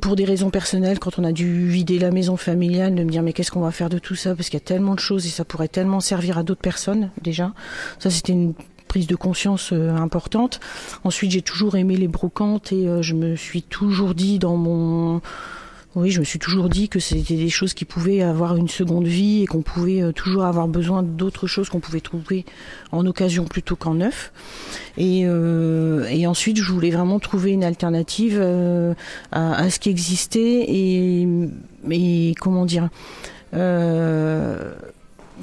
pour, 0.01 0.15
des 0.15 0.27
raisons 0.27 0.51
personnelles, 0.51 0.99
quand 0.99 1.19
on 1.19 1.25
a 1.25 1.33
dû 1.33 1.69
vider 1.69 1.99
la 1.99 2.11
maison 2.11 2.37
familiale, 2.37 2.95
de 2.95 3.03
me 3.03 3.11
dire 3.11 3.23
mais 3.23 3.33
qu'est-ce 3.33 3.51
qu'on 3.51 3.61
va 3.61 3.71
faire 3.71 3.89
de 3.89 3.99
tout 3.99 4.15
ça? 4.15 4.35
Parce 4.35 4.51
qu'il 4.51 4.59
y 4.59 4.63
a 4.63 4.67
tellement 4.67 4.95
de 4.95 5.01
choses 5.01 5.25
et 5.27 5.31
ça 5.31 5.45
pourrait 5.45 5.69
tellement 5.69 6.01
servir 6.01 6.37
à 6.37 6.43
d'autres 6.43 6.61
personnes 6.61 7.11
déjà. 7.23 7.55
Ça, 7.99 8.11
c'était 8.11 8.33
une 8.33 8.53
prise 8.89 9.07
de 9.07 9.17
conscience 9.17 9.71
euh, 9.73 9.95
importante. 9.97 10.61
Ensuite, 11.05 11.31
j'ai 11.31 11.43
toujours 11.43 11.77
aimé 11.77 11.97
les 11.97 12.09
brocantes 12.09 12.73
et 12.73 12.89
je 13.03 13.15
me 13.15 13.37
suis 13.37 13.63
toujours 13.63 14.15
dit 14.15 14.39
dans 14.39 14.57
mon 14.57 15.23
oui, 15.95 16.11
je 16.11 16.21
me 16.21 16.25
suis 16.25 16.39
toujours 16.39 16.69
dit 16.69 16.89
que 16.89 17.01
c'était 17.01 17.37
des 17.37 17.49
choses 17.49 17.73
qui 17.73 17.85
pouvaient 17.87 18.21
avoir 18.21 18.57
une 18.57 18.69
seconde 18.69 19.07
vie 19.07 19.43
et 19.43 19.47
qu'on 19.47 19.63
pouvait 19.63 20.03
euh, 20.03 20.13
toujours 20.13 20.45
avoir 20.45 20.69
besoin 20.69 21.03
d'autres 21.03 21.47
choses 21.47 21.71
qu'on 21.71 21.81
pouvait 21.81 22.01
trouver 22.01 22.45
en 22.93 23.07
occasion 23.07 23.45
plutôt 23.47 23.75
qu'en 23.75 23.95
neuf. 23.95 24.31
Et, 24.99 25.23
euh, 25.25 26.07
et 26.11 26.27
ensuite, 26.27 26.59
je 26.59 26.73
voulais 26.73 26.91
vraiment 26.91 27.19
trouver 27.19 27.53
une 27.53 27.65
alternative 27.65 28.39
euh, 28.39 28.93
à, 29.33 29.71
ce 29.71 29.79
qui 29.79 29.89
existait 29.89 30.67
et, 30.69 32.35
comment 32.39 32.67
dire. 32.67 32.91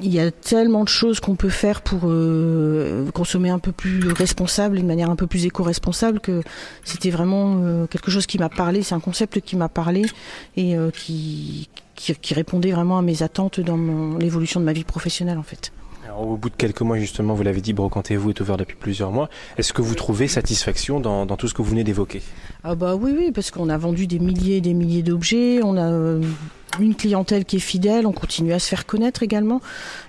Il 0.02 0.12
y 0.12 0.20
a 0.20 0.30
tellement 0.30 0.84
de 0.84 0.88
choses 0.88 1.20
qu'on 1.20 1.36
peut 1.36 1.48
faire 1.48 1.82
pour 1.82 2.02
euh, 2.04 3.10
consommer 3.12 3.50
un 3.50 3.58
peu 3.58 3.72
plus 3.72 4.12
responsable, 4.12 4.76
d'une 4.76 4.86
manière 4.86 5.10
un 5.10 5.16
peu 5.16 5.26
plus 5.26 5.46
éco-responsable, 5.46 6.20
que 6.20 6.42
c'était 6.84 7.10
vraiment 7.10 7.56
euh, 7.58 7.86
quelque 7.86 8.10
chose 8.10 8.26
qui 8.26 8.38
m'a 8.38 8.48
parlé. 8.48 8.82
C'est 8.82 8.94
un 8.94 9.00
concept 9.00 9.40
qui 9.40 9.56
m'a 9.56 9.68
parlé 9.68 10.02
et 10.56 10.76
euh, 10.76 10.90
qui, 10.90 11.68
qui, 11.94 12.14
qui 12.14 12.34
répondait 12.34 12.72
vraiment 12.72 12.98
à 12.98 13.02
mes 13.02 13.22
attentes 13.22 13.60
dans 13.60 14.16
l'évolution 14.18 14.60
de 14.60 14.64
ma 14.64 14.72
vie 14.72 14.84
professionnelle 14.84 15.38
en 15.38 15.42
fait. 15.42 15.72
Alors, 16.04 16.28
Au 16.28 16.36
bout 16.36 16.50
de 16.50 16.54
quelques 16.54 16.82
mois, 16.82 16.98
justement, 16.98 17.34
vous 17.34 17.42
l'avez 17.42 17.60
dit, 17.60 17.72
Brocantez-vous 17.72 18.30
est 18.30 18.40
ouvert 18.40 18.56
depuis 18.56 18.76
plusieurs 18.76 19.10
mois. 19.10 19.28
Est-ce 19.58 19.72
que 19.72 19.82
vous 19.82 19.94
trouvez 19.94 20.28
satisfaction 20.28 21.00
dans, 21.00 21.26
dans 21.26 21.36
tout 21.36 21.48
ce 21.48 21.54
que 21.54 21.62
vous 21.62 21.70
venez 21.70 21.84
d'évoquer? 21.84 22.22
Ah 22.62 22.74
bah 22.74 22.94
oui 22.94 23.14
oui 23.16 23.32
parce 23.32 23.50
qu'on 23.50 23.68
a 23.68 23.78
vendu 23.78 24.06
des 24.06 24.18
milliers 24.18 24.58
et 24.58 24.60
des 24.60 24.74
milliers 24.74 25.02
d'objets, 25.02 25.60
on 25.62 25.76
a 25.76 26.20
une 26.80 26.94
clientèle 26.94 27.44
qui 27.44 27.56
est 27.56 27.60
fidèle, 27.60 28.06
on 28.06 28.12
continue 28.12 28.52
à 28.52 28.58
se 28.58 28.68
faire 28.68 28.86
connaître 28.86 29.22
également. 29.22 29.60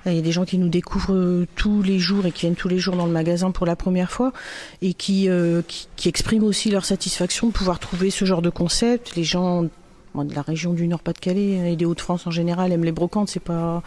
Il 0.06 0.14
y 0.14 0.20
a 0.20 0.22
des 0.22 0.32
gens 0.32 0.46
qui 0.46 0.58
nous 0.58 0.70
découvrent 0.70 1.14
euh, 1.14 1.48
tous 1.56 1.82
les 1.82 2.00
jours 2.00 2.26
et 2.26 2.32
qui 2.32 2.42
viennent 2.42 2.56
tous 2.56 2.68
les 2.68 2.80
jours 2.80 2.96
dans 2.96 3.06
le 3.06 3.12
magasin 3.12 3.52
pour 3.52 3.66
la 3.66 3.76
première 3.76 4.12
fois 4.12 4.34
et 4.82 4.94
qui, 4.94 5.30
euh, 5.30 5.62
qui, 5.68 5.88
qui 5.96 6.10
expriment 6.10 6.44
aussi 6.44 6.70
leur 6.70 6.86
satisfaction 6.86 7.48
de 7.48 7.54
pouvoir 7.54 7.80
trouver 7.80 8.10
ce 8.10 8.26
genre 8.26 8.42
de 8.42 8.50
concept. 8.50 9.16
Les 9.16 9.24
gens 9.24 9.66
de 10.16 10.34
la 10.34 10.42
région 10.42 10.74
du 10.74 10.88
Nord-Pas-de-Calais 10.88 11.72
et 11.72 11.76
des 11.76 11.86
Hauts-de-France 11.86 12.28
en 12.28 12.32
général 12.32 12.72
aiment 12.72 12.84
les 12.84 12.92
brocantes, 12.92 13.30
c'est 13.30 13.40
pas 13.40 13.84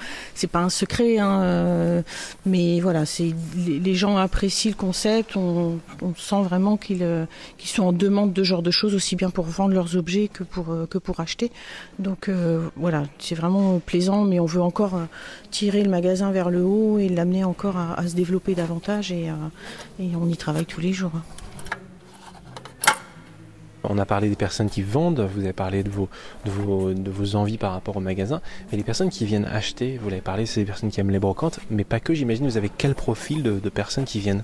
pas 0.50 0.60
un 0.60 0.68
secret, 0.68 1.18
hein, 1.18 1.42
euh, 1.42 2.02
mais 2.46 2.80
voilà, 2.80 3.06
c'est 3.06 3.34
les, 3.56 3.94
gens 3.94 4.16
apprécient 4.16 4.70
le 4.70 4.76
concept, 4.76 5.36
on, 5.36 5.78
sent 6.16 6.42
vraiment 6.42 6.76
qu'ils 6.76 7.02
euh, 7.02 7.26
qu'ils 7.58 7.70
sont 7.70 7.84
en 7.84 7.92
demande 7.92 8.32
de 8.32 8.42
ce 8.42 8.48
genre 8.48 8.62
de 8.62 8.70
choses 8.70 8.94
aussi 8.94 9.16
bien 9.16 9.30
pour 9.30 9.44
vendre 9.46 9.74
leurs 9.74 9.96
objets 9.96 10.28
que 10.28 10.44
pour 10.44 10.70
euh, 10.70 10.86
acheter. 11.18 11.50
Donc 11.98 12.30
voilà, 12.76 13.02
c'est 13.18 13.34
vraiment 13.34 13.78
plaisant, 13.78 14.24
mais 14.24 14.40
on 14.40 14.46
veut 14.46 14.62
encore 14.62 14.98
tirer 15.50 15.82
le 15.82 15.90
magasin 15.90 16.30
vers 16.30 16.48
le 16.48 16.62
haut 16.62 16.98
et 16.98 17.08
l'amener 17.08 17.44
encore 17.44 17.76
à, 17.76 18.06
se 18.06 18.14
développer 18.14 18.54
davantage 18.54 19.12
et, 19.12 19.30
et 20.00 20.10
on 20.20 20.28
y 20.28 20.36
travaille 20.36 20.66
tous 20.66 20.80
les 20.80 20.92
jours. 20.92 21.12
On 23.84 23.98
a 23.98 24.04
parlé 24.04 24.28
des 24.28 24.36
personnes 24.36 24.68
qui 24.68 24.82
vendent, 24.82 25.28
vous 25.34 25.40
avez 25.40 25.52
parlé 25.52 25.82
de 25.82 25.90
vos, 25.90 27.36
envies 27.36 27.58
par 27.58 27.72
rapport 27.72 27.96
au 27.96 28.00
magasin, 28.00 28.40
mais 28.70 28.78
les 28.78 28.84
personnes 28.84 29.10
qui 29.10 29.24
viennent 29.24 29.46
acheter, 29.46 29.98
vous 30.02 30.10
l'avez 30.10 30.20
parlé, 30.20 30.46
c'est 30.46 30.60
des 30.60 30.66
personnes 30.66 30.90
qui 30.90 31.00
aiment 31.00 31.10
les 31.10 31.18
brocantes, 31.18 31.60
mais 31.70 31.84
pas 31.84 32.00
que, 32.00 32.12
j'imagine, 32.12 32.46
vous 32.46 32.56
avez 32.56 32.70
quel 32.76 32.94
profil 32.94 33.42
de, 33.42 33.68
personnes 33.70 34.04
qui 34.04 34.18
viennent? 34.18 34.42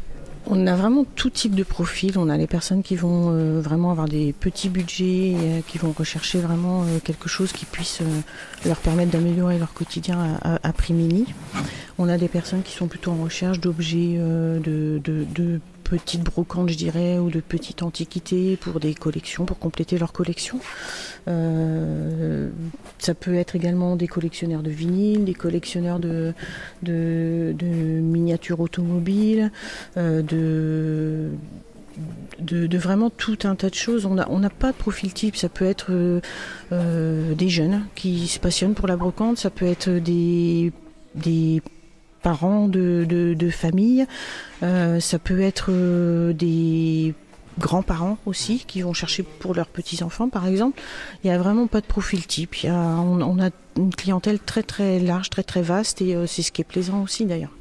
On 0.49 0.69
a 0.69 0.77
vraiment 0.77 1.05
tout 1.17 1.29
type 1.29 1.57
de 1.57 1.65
profil. 1.65 2.17
On 2.19 2.29
a 2.29 2.37
les 2.37 2.47
personnes 2.47 2.85
qui 2.85 2.95
vont 2.95 3.33
euh, 3.33 3.61
vraiment 3.61 3.91
avoir 3.91 4.07
des 4.07 4.33
petits 4.33 4.69
budgets, 4.69 5.35
euh, 5.35 5.61
qui 5.67 5.77
vont 5.77 5.91
rechercher 5.91 6.39
vraiment 6.39 6.85
euh, 6.85 7.01
quelque 7.03 7.29
chose 7.29 7.51
qui 7.51 7.65
puisse 7.65 8.01
leur 8.65 8.77
permettre 8.77 9.11
d'améliorer 9.11 9.59
leur 9.59 9.75
quotidien 9.75 10.39
à, 10.43 10.73
prix 10.73 10.95
mini. 10.95 11.27
On 11.99 12.09
a 12.09 12.17
des 12.17 12.29
personnes 12.29 12.63
qui 12.63 12.73
sont 12.73 12.87
plutôt 12.87 13.11
en 13.11 13.25
recherche 13.25 13.59
d'objets 13.59 14.19
de 14.19 15.61
petites 15.89 16.23
brocantes, 16.23 16.71
je 16.71 16.77
dirais, 16.77 17.19
ou 17.19 17.31
de 17.31 17.41
petites 17.41 17.83
antiquités 17.83 18.57
pour 18.57 18.81
des 18.81 18.95
collections, 18.95 19.45
pour 19.45 19.59
compléter 19.59 19.99
leur 19.99 20.13
collection. 20.13 20.59
Euh, 21.29 22.49
ça 22.99 23.15
peut 23.15 23.35
être 23.35 23.55
également 23.55 23.97
des 23.97 24.09
collectionneurs 24.09 24.63
de 24.63 24.71
vinyles, 24.71 25.25
des 25.25 25.35
collectionneurs 25.35 26.01
de, 26.01 26.35
miniatures 26.83 28.61
automobiles, 28.61 29.53
euh, 29.97 30.23
de 30.23 31.31
vraiment 32.79 33.11
tout 33.11 33.39
un 33.45 33.55
tas 33.55 33.71
de 33.71 33.75
choses. 33.75 34.07
On 34.07 34.15
n'a 34.15 34.27
on 34.29 34.41
pas 34.49 34.73
de 34.73 34.77
profil 34.77 35.13
type. 35.13 35.37
Ça 35.37 35.49
peut 35.49 35.67
être 35.67 36.21
euh, 36.73 37.35
des 37.35 37.49
jeunes 37.49 37.85
qui 37.95 38.27
se 38.27 38.41
passionnent 38.41 38.75
pour 38.75 38.89
la 38.89 38.97
brocante. 38.97 39.39
Ça 39.39 39.51
peut 39.51 39.67
être 39.67 39.91
des 39.91 40.73
parents 42.27 42.67
de, 42.67 43.07
de, 43.09 43.51
famille. 43.51 44.05
Euh, 44.65 44.99
ça 44.99 45.21
peut 45.21 45.41
être 45.41 45.67
euh, 45.69 46.33
des 46.33 47.15
grands-parents 47.61 48.19
aussi 48.27 48.65
qui 48.67 48.83
vont 48.83 48.93
chercher 48.93 49.23
pour 49.23 49.55
leurs 49.55 49.69
petits-enfants 49.69 50.29
par 50.29 50.49
exemple. 50.49 50.83
Il 51.23 51.31
n'y 51.31 51.33
a 51.33 51.39
vraiment 51.39 51.69
pas 51.69 51.81
de 51.81 51.87
profil 51.87 52.27
type. 52.27 52.65
Il 52.65 52.71
on, 52.73 53.41
a 53.41 53.51
une 53.77 53.95
clientèle 53.95 54.41
très 54.41 54.65
très 54.65 54.99
large, 54.99 55.31
très 55.31 55.45
très 55.45 55.63
vaste 55.63 56.03
et 56.03 56.17
euh, 56.17 56.27
c'est 56.27 56.43
ce 56.43 56.51
qui 56.51 56.63
est 56.63 56.65
plaisant 56.65 57.01
aussi 57.05 57.27
d'ailleurs. 57.27 57.53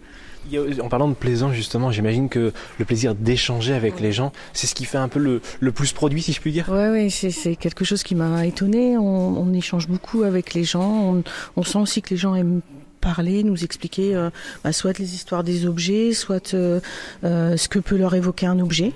En 0.82 0.90
parlant 0.90 1.10
de 1.10 1.14
plaisant, 1.14 1.52
justement, 1.52 1.92
j'imagine 1.92 2.28
que 2.28 2.52
le 2.80 2.86
plaisir 2.86 3.14
d'échanger 3.14 3.74
avec 3.74 4.00
les 4.00 4.12
gens, 4.12 4.32
c'est 4.54 4.66
ce 4.66 4.74
qui 4.74 4.86
fait 4.86 4.98
un 4.98 5.10
peu 5.10 5.20
le, 5.20 5.42
le, 5.60 5.72
plus 5.72 5.92
produit, 5.92 6.22
si 6.22 6.34
je 6.34 6.42
puis 6.42 6.52
dire. 6.52 6.66
Oui, 6.70 6.90
ouais, 6.90 7.10
c'est 7.10 7.56
quelque 7.56 7.84
chose 7.84 8.04
qui 8.04 8.14
m'a 8.14 8.46
étonné. 8.46 8.96
On, 8.98 9.40
on, 9.40 9.54
échange 9.54 9.88
beaucoup 9.88 10.22
avec 10.24 10.54
les 10.54 10.64
gens. 10.64 11.16
On, 11.16 11.24
on, 11.56 11.64
sent 11.64 11.80
aussi 11.80 12.04
que 12.04 12.12
les 12.12 12.18
gens 12.18 12.36
aiment 12.36 12.62
parler, 13.06 13.44
nous 13.44 13.64
expliquer 13.64 14.16
euh, 14.16 14.32
bah, 14.64 14.74
soit 14.74 14.98
les 14.98 15.14
histoires 15.14 15.44
des 15.44 15.68
objets, 15.68 16.12
soit 16.12 16.56
euh, 16.56 16.80
euh, 17.24 17.56
ce 17.56 17.70
que 17.70 17.78
peut 17.78 17.98
leur 17.98 18.16
évoquer 18.16 18.48
un 18.48 18.60
objet 18.60 18.94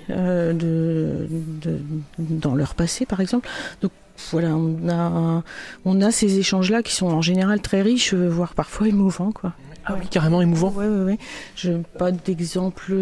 dans 2.18 2.54
leur 2.56 2.74
passé, 2.74 3.06
par 3.06 3.20
exemple. 3.20 3.48
Donc 3.82 3.92
voilà, 4.32 4.48
on 4.48 4.88
a, 4.88 5.44
on 5.84 6.02
a 6.02 6.10
ces 6.10 6.38
échanges-là 6.38 6.82
qui 6.82 6.92
sont 6.92 7.06
en 7.06 7.22
général 7.22 7.60
très 7.60 7.82
riches, 7.82 8.12
voire 8.14 8.54
parfois 8.54 8.88
émouvants, 8.88 9.30
quoi. 9.32 9.52
Ah 9.90 9.96
oui, 10.00 10.06
carrément 10.08 10.40
émouvant. 10.40 10.72
Oui, 10.76 10.86
oui, 10.88 11.12
oui. 11.12 11.18
Je 11.56 11.72
n'ai 11.72 11.82
pas 11.98 12.12
d'exemple 12.12 12.92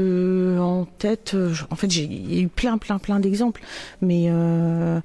en 0.58 0.86
tête. 0.98 1.36
En 1.70 1.76
fait, 1.76 1.90
j'ai 1.90 2.04
il 2.04 2.34
y 2.34 2.38
a 2.38 2.42
eu 2.42 2.48
plein, 2.48 2.78
plein, 2.78 2.98
plein 2.98 3.20
d'exemples. 3.20 3.62
Mais 4.02 4.26
euh, 4.28 5.00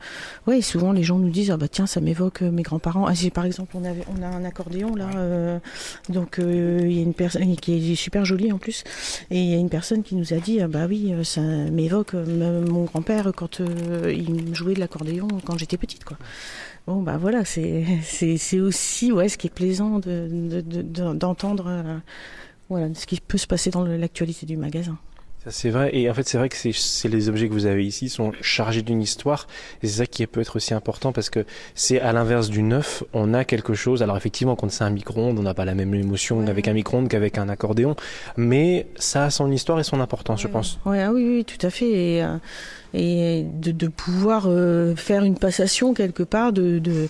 oui, 0.48 0.62
souvent 0.62 0.92
les 0.92 1.04
gens 1.04 1.20
nous 1.20 1.30
disent 1.30 1.52
ah 1.52 1.58
bah 1.58 1.68
tiens, 1.68 1.88
ça 1.88 2.02
m'évoque 2.02 2.42
euh, 2.42 2.52
mes 2.52 2.64
grands-parents. 2.64 3.06
Ah, 3.08 3.14
par 3.34 3.46
exemple, 3.46 3.76
on 3.76 3.84
avait, 3.84 4.04
on 4.18 4.22
a 4.22 4.28
un 4.28 4.46
accordéon 4.46 4.96
là, 4.96 5.10
euh, 5.16 5.60
donc 6.10 6.40
euh, 6.40 6.82
il 6.84 6.94
y 6.94 7.00
a 7.00 7.02
une 7.02 7.14
personne 7.14 7.56
qui 7.56 7.92
est 7.92 7.96
super 7.96 8.26
jolie 8.26 8.52
en 8.52 8.58
plus, 8.58 8.84
et 9.32 9.40
il 9.40 9.50
y 9.50 9.54
a 9.54 9.58
une 9.58 9.70
personne 9.70 10.04
qui 10.04 10.16
nous 10.16 10.34
a 10.34 10.38
dit 10.38 10.62
ah 10.62 10.68
bah 10.68 10.86
oui, 10.88 11.14
ça 11.24 11.42
m'évoque 11.42 12.14
mon 12.14 12.84
grand-père 12.84 13.32
quand 13.36 13.60
il 13.60 14.56
jouait 14.56 14.74
de 14.74 14.80
l'accordéon 14.80 15.28
quand 15.46 15.58
j'étais 15.58 15.78
petite 15.78 16.04
quoi. 16.04 16.18
Bon, 16.88 17.02
bah 17.02 17.18
voilà, 17.18 17.46
c'est, 17.46 17.86
c'est, 18.04 18.60
aussi 18.60 19.12
ouais, 19.12 19.30
ce 19.30 19.38
qui 19.38 19.48
est 19.48 19.54
plaisant 19.54 20.00
de, 20.00 20.62
d'entendre 21.14 21.66
euh, 21.68 21.98
voilà, 22.70 22.94
ce 22.94 23.06
qui 23.06 23.22
peut 23.22 23.38
se 23.38 23.48
passer 23.48 23.70
dans 23.70 23.86
l'actualité 23.86 24.46
du 24.46 24.58
magasin. 24.58 24.98
C'est 25.50 25.70
vrai. 25.70 25.96
Et 25.96 26.10
en 26.10 26.14
fait 26.14 26.28
c'est 26.28 26.38
vrai 26.38 26.48
que 26.48 26.56
c'est 26.56 27.10
les 27.10 27.28
objets 27.28 27.50
que 27.50 27.54
vous 27.54 27.66
avez 27.66 27.86
ici 27.86 28.08
sont 28.08 28.32
chargés 28.42 28.82
d'une 28.82 29.02
histoire. 29.02 29.48
Et 29.82 29.88
c'est 29.88 29.98
ça 29.98 30.06
qui 30.06 30.26
peut 30.26 30.42
être 30.42 30.56
aussi 30.56 30.74
important 30.74 31.12
parce 31.12 31.30
que 31.30 31.46
c'est 31.76 32.00
à 32.00 32.14
l'inverse 32.14 32.50
du 32.50 32.64
neuf. 32.64 33.04
On 33.14 33.34
a 33.34 33.44
quelque 33.44 33.74
chose. 33.74 34.02
Alors 34.04 34.16
effectivement 34.16 34.56
quand 34.56 34.72
c'est 34.72 34.86
un 34.86 34.90
micro-ondes 34.90 35.38
on 35.38 35.44
n'a 35.44 35.54
pas 35.54 35.66
la 35.66 35.76
même 35.76 35.94
émotion 35.94 36.48
avec 36.48 36.68
un 36.68 36.74
micro-ondes 36.74 37.10
qu'avec 37.10 37.38
un 37.38 37.50
accordéon. 37.50 37.96
Mais 38.38 38.88
ça 38.96 39.26
a 39.26 39.30
son 39.30 39.52
histoire 39.52 39.80
et 39.80 39.84
son 39.84 40.00
importance 40.00 40.42
je 40.42 40.48
pense. 40.48 40.80
Ouais, 40.86 41.02
ah 41.02 41.12
oui, 41.12 41.26
oui 41.28 41.46
tout 41.46 41.66
à 41.66 41.70
fait. 41.70 41.90
Et, 41.90 42.24
euh, 42.24 42.38
et 42.94 43.44
de, 43.44 43.88
pouvoir 43.88 44.46
euh, 44.48 44.96
faire 44.96 45.24
une 45.24 45.38
passation 45.38 45.94
quelque 45.94 46.24
part, 46.24 46.54
de, 46.54 47.10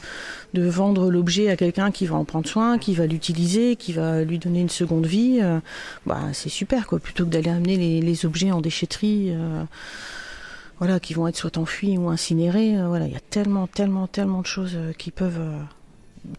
vendre 0.53 1.11
l'objet 1.11 1.49
à 1.49 1.57
quelqu'un 1.57 1.91
qui 1.91 2.05
va 2.05 2.15
en 2.15 2.25
prendre 2.25 2.47
soin, 2.47 2.77
qui 2.77 2.93
va 2.93 3.05
l'utiliser, 3.05 3.75
qui 3.75 3.91
va 3.91 4.23
lui 4.23 4.39
donner 4.39 4.61
une 4.61 4.69
seconde 4.69 5.05
vie, 5.05 5.39
euh, 5.41 5.59
bah 6.05 6.21
c'est 6.31 6.49
super 6.49 6.87
quoi. 6.87 6.99
Plutôt 6.99 7.25
que 7.25 7.29
d'aller 7.29 7.49
amener 7.49 8.01
les, 8.01 8.25
objets 8.25 8.51
en 8.51 8.61
déchetterie. 8.61 9.31
Euh, 9.31 9.63
voilà, 10.79 10.99
qui 10.99 11.13
vont 11.13 11.27
être 11.27 11.37
soit 11.37 11.57
enfuis 11.57 11.97
ou 11.97 12.09
incinérés. 12.09 12.75
voilà, 12.87 13.05
il 13.05 13.13
y 13.13 13.15
a 13.15 13.21
tellement, 13.21 13.67
tellement, 13.67 14.07
tellement 14.07 14.41
de 14.41 14.47
choses 14.47 14.77
qui 14.97 15.11
peuvent 15.11 15.39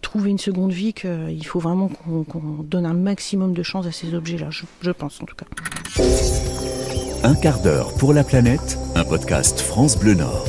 trouver 0.02 0.30
une 0.30 0.38
seconde 0.38 0.72
vie 0.72 0.92
qu'il 0.92 1.46
faut 1.46 1.60
vraiment 1.60 1.88
qu'on 1.88 2.62
donne 2.62 2.84
un 2.84 2.94
maximum 2.94 3.54
de 3.54 3.62
chance 3.62 3.86
à 3.86 3.92
ces 3.92 4.12
objets-là, 4.12 4.50
je, 4.50 4.64
je 4.82 4.90
pense 4.90 5.22
en 5.22 5.24
tout 5.24 5.36
cas. 5.36 5.46
Un 7.26 7.34
quart 7.34 7.62
d'heure 7.62 7.94
pour 7.94 8.12
la 8.12 8.22
planète, 8.22 8.78
un 8.94 9.02
podcast 9.02 9.58
France 9.58 9.98
Bleu 9.98 10.12
Nord. 10.12 10.46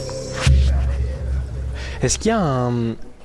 Est-ce 2.02 2.20
qu'il 2.20 2.32
y 2.32 2.34
a 2.34 2.70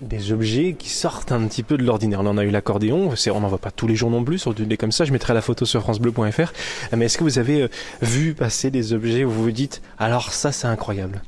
des 0.02 0.30
objets 0.30 0.74
qui 0.74 0.88
sortent 0.88 1.32
un 1.32 1.48
petit 1.48 1.64
peu 1.64 1.76
de 1.76 1.82
l'ordinaire? 1.82 2.22
Là, 2.22 2.30
on 2.30 2.38
a 2.38 2.44
eu 2.44 2.50
l'accordéon, 2.50 3.10
on 3.10 3.40
n'en 3.40 3.48
voit 3.48 3.58
pas 3.58 3.72
tous 3.72 3.88
les 3.88 3.96
jours 3.96 4.08
non 4.08 4.22
plus 4.22 4.38
sur 4.38 4.54
des 4.54 4.76
comme 4.76 4.92
ça. 4.92 5.04
Je 5.04 5.10
mettrai 5.10 5.34
la 5.34 5.40
photo 5.40 5.64
sur 5.64 5.80
francebleu.fr. 5.80 6.52
Mais 6.96 7.06
est-ce 7.06 7.18
que 7.18 7.24
vous 7.24 7.40
avez 7.40 7.62
euh, 7.62 7.68
vu 8.02 8.34
passer 8.34 8.70
des 8.70 8.92
objets 8.92 9.24
où 9.24 9.30
vous 9.32 9.42
vous 9.42 9.50
dites, 9.50 9.82
alors 9.98 10.32
ça, 10.32 10.52
c'est 10.52 10.68
incroyable? 10.68 11.20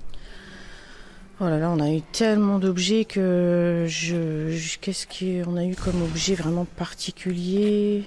Oh 1.41 1.47
là 1.47 1.59
là, 1.59 1.71
on 1.71 1.81
a 1.81 1.91
eu 1.91 2.03
tellement 2.13 2.61
d'objets 2.61 3.05
que 3.05 3.87
je, 3.89 4.77
qu'est-ce 4.81 5.09
qu'on 5.09 5.57
a 5.57 5.65
eu 5.65 5.75
comme 5.75 6.01
objet 6.05 6.37
vraiment 6.37 6.67
particulier? 6.77 8.05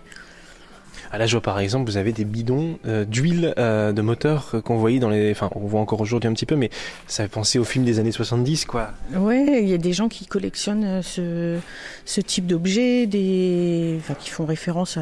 À 1.12 1.18
là, 1.18 1.26
je 1.26 1.34
vois 1.34 1.42
par 1.42 1.60
exemple, 1.60 1.90
vous 1.90 1.98
avez 1.98 2.12
des 2.12 2.26
bidons 2.26 2.80
euh, 2.86 3.06
d'huile 3.06 3.54
euh, 3.58 3.92
de 3.92 4.02
moteur 4.02 4.56
qu'on 4.64 4.78
voyait 4.78 5.00
dans 5.00 5.10
les. 5.10 5.32
Enfin, 5.32 5.50
on 5.56 5.68
voit 5.68 5.80
encore 5.80 6.02
aujourd'hui 6.02 6.30
un 6.30 6.34
petit 6.34 6.46
peu, 6.46 6.56
mais 6.56 6.70
ça 7.08 7.24
fait 7.24 7.30
penser 7.30 7.60
au 7.60 7.64
film 7.64 7.86
des 7.86 8.00
années 8.00 8.12
70, 8.12 8.66
quoi. 8.66 8.92
Ouais, 9.16 9.62
il 9.62 9.70
y 9.70 9.74
a 9.74 9.78
des 9.78 9.94
gens 9.94 10.10
qui 10.10 10.26
collectionnent 10.26 11.02
euh, 11.18 11.60
ce, 12.06 12.22
type 12.22 12.48
d'objets, 12.48 13.08
qui 13.10 14.30
font 14.30 14.46
référence 14.46 14.98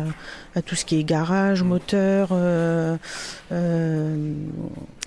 à, 0.55 0.61
tout 0.61 0.75
ce 0.75 0.85
qui 0.85 0.99
est 0.99 1.03
garage, 1.03 1.63
moteur, 1.63 2.29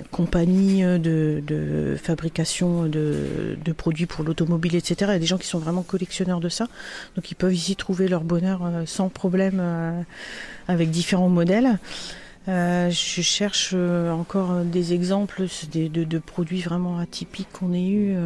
euh, 0.01 0.05
compagnie 0.11 0.83
de, 0.83 1.43
de 1.47 1.97
fabrication 2.03 2.85
de, 2.87 3.57
de, 3.63 3.73
produits 3.73 4.07
pour 4.07 4.25
l'automobile, 4.25 4.75
etc. 4.75 4.97
Il 5.01 5.07
y 5.09 5.11
a 5.17 5.19
des 5.19 5.27
gens 5.27 5.39
qui 5.39 5.47
sont 5.47 5.59
vraiment 5.59 5.83
collectionneurs 5.83 6.41
de 6.41 6.49
ça, 6.49 6.67
donc 7.15 7.31
ils 7.31 7.35
peuvent 7.35 7.55
ici 7.55 7.77
trouver 7.77 8.09
leur 8.09 8.25
bonheur 8.25 8.63
sans 8.87 9.09
problème 9.09 9.63
avec 10.69 10.91
différents 10.91 11.29
modèles. 11.29 11.79
Euh, 12.49 12.91
je 12.91 13.23
cherche 13.23 13.73
euh, 13.75 14.13
encore 14.13 14.61
des 14.61 14.93
exemples 14.93 15.47
de, 15.73 16.05
de, 16.05 16.19
produits 16.19 16.61
vraiment 16.61 16.99
atypiques 16.99 17.49
qu'on 17.53 17.73
ait 17.73 17.89
eu. 17.89 18.17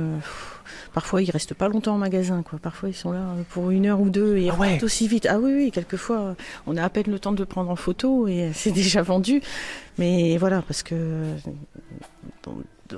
Euh, 0.91 0.93
parfois, 0.93 1.23
ils 1.23 1.31
restent 1.31 1.55
pas 1.55 1.69
longtemps 1.69 1.95
en 1.95 1.99
magasin. 1.99 2.43
Quoi. 2.43 2.59
Parfois, 2.59 2.89
ils 2.89 2.95
sont 2.95 3.13
là 3.13 3.25
pour 3.51 3.71
une 3.71 3.87
heure 3.87 4.01
ou 4.01 4.11
deux 4.11 4.37
et 4.37 4.47
ils 4.47 4.51
ah 4.51 4.85
aussi 4.85 5.09
vite. 5.09 5.27
Ah 5.31 5.39
oui, 5.39 5.53
oui, 5.55 5.71
quelquefois, 5.71 6.37
on 6.67 6.77
a 6.77 6.85
à 6.85 6.89
peine 6.89 7.11
le 7.11 7.19
temps 7.19 7.33
de 7.33 7.45
prendre 7.45 7.71
en 7.71 7.77
photo 7.77 8.29
et 8.29 8.51
c'est 8.55 8.71
déjà 8.73 9.03
vendu. 9.03 9.41
Mais 9.99 10.37
voilà, 10.39 10.63
parce 10.63 10.83
que 10.83 11.25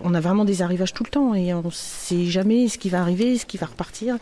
on 0.03 0.15
a 0.15 0.21
vraiment 0.21 0.45
des 0.45 0.63
arrivages 0.63 0.93
tout 0.93 1.05
le 1.05 1.11
temps 1.11 1.35
et 1.35 1.53
on 1.55 1.63
ne 1.63 1.71
sait 1.71 2.27
jamais 2.27 2.69
ce 2.69 2.79
qui 2.79 2.89
va 2.89 3.01
arriver, 3.01 3.39
ce 3.39 3.47
qui 3.47 3.59
va 3.59 3.67
repartir. 3.67 4.17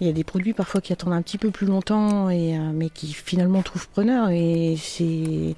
Il 0.00 0.06
y 0.06 0.10
a 0.10 0.12
des 0.12 0.24
produits 0.24 0.52
parfois 0.52 0.80
qui 0.80 0.92
attendent 0.92 1.12
un 1.12 1.22
petit 1.22 1.38
peu 1.38 1.50
plus 1.50 1.66
longtemps 1.66 2.30
et 2.30 2.56
euh, 2.56 2.70
mais 2.72 2.90
qui 2.90 3.12
finalement 3.12 3.62
trouvent 3.62 3.88
preneur 3.88 4.30
et 4.30 4.76
c'est 4.78 5.54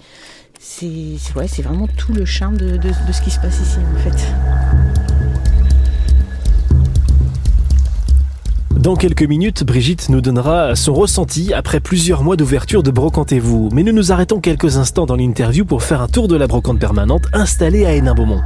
c'est 0.59 1.17
ouais, 1.37 1.49
c'est 1.49 1.63
vraiment 1.63 1.89
tout 1.89 2.13
le 2.13 2.25
charme 2.25 2.57
de, 2.57 2.77
de, 2.77 2.89
de 3.07 3.13
ce 3.13 3.23
qui 3.23 3.31
se 3.31 3.41
passe 3.41 3.61
ici 3.61 3.79
en 3.79 3.99
fait. 3.99 4.72
Dans 8.83 8.97
quelques 8.97 9.23
minutes, 9.23 9.63
Brigitte 9.63 10.09
nous 10.09 10.21
donnera 10.21 10.75
son 10.75 10.93
ressenti 10.93 11.55
après 11.55 11.79
plusieurs 11.79 12.25
mois 12.25 12.35
d'ouverture 12.35 12.83
de 12.83 12.91
Brocantez-vous. 12.91 13.69
Mais 13.73 13.85
nous 13.85 13.93
nous 13.93 14.11
arrêtons 14.11 14.41
quelques 14.41 14.77
instants 14.77 15.07
dans 15.07 15.15
l'interview 15.15 15.65
pour 15.65 15.85
faire 15.85 16.03
un 16.03 16.09
tour 16.09 16.27
de 16.27 16.35
la 16.35 16.49
brocante 16.49 16.81
permanente 16.81 17.23
installée 17.33 17.87
à 17.87 17.93
Hénin-Beaumont. 17.93 18.43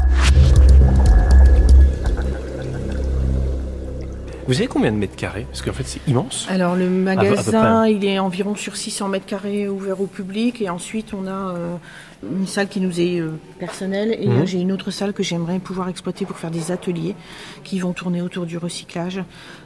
Vous 4.47 4.59
avez 4.59 4.67
combien 4.67 4.93
de 4.93 4.99
mètres 4.99 5.17
carrés? 5.17 5.47
Parce 5.51 5.63
qu'en 5.63 5.73
fait, 5.73 5.85
c'est 5.87 6.07
immense. 6.07 6.47
Alors 6.51 6.77
le 6.77 6.85
peu 6.85 6.91
magasin, 6.91 7.87
il 7.87 8.05
est 8.05 8.19
environ 8.19 8.55
sur 8.55 8.77
600 8.77 9.09
mètres 9.09 9.25
carrés 9.25 9.71
ouvert 9.71 10.03
au 10.03 10.07
public 10.07 10.61
et 10.61 10.69
ensuite 10.69 11.15
on 11.15 11.27
a 11.27 11.31
euh, 11.31 11.77
une 12.23 12.47
salle 12.47 12.69
qui 12.69 12.81
nous 12.81 13.01
est 13.01 13.21
euh, 13.21 13.33
personnelle 13.59 14.17
et 14.19 14.27
Mhm. 14.27 14.41
euh, 14.43 14.47
j'ai 14.47 14.59
une 14.61 14.73
autre 14.73 14.91
salle 14.91 15.13
que 15.13 15.23
j'aimerais 15.23 15.59
pouvoir 15.59 15.89
exploiter 15.89 16.25
pour 16.25 16.37
faire 16.39 16.51
des 16.51 16.71
ateliers 16.73 17.15
qui 17.63 17.79
vont 17.79 17.93
tourner 17.93 18.23
autour 18.23 18.47
du 18.47 18.57
recyclage, 18.59 19.23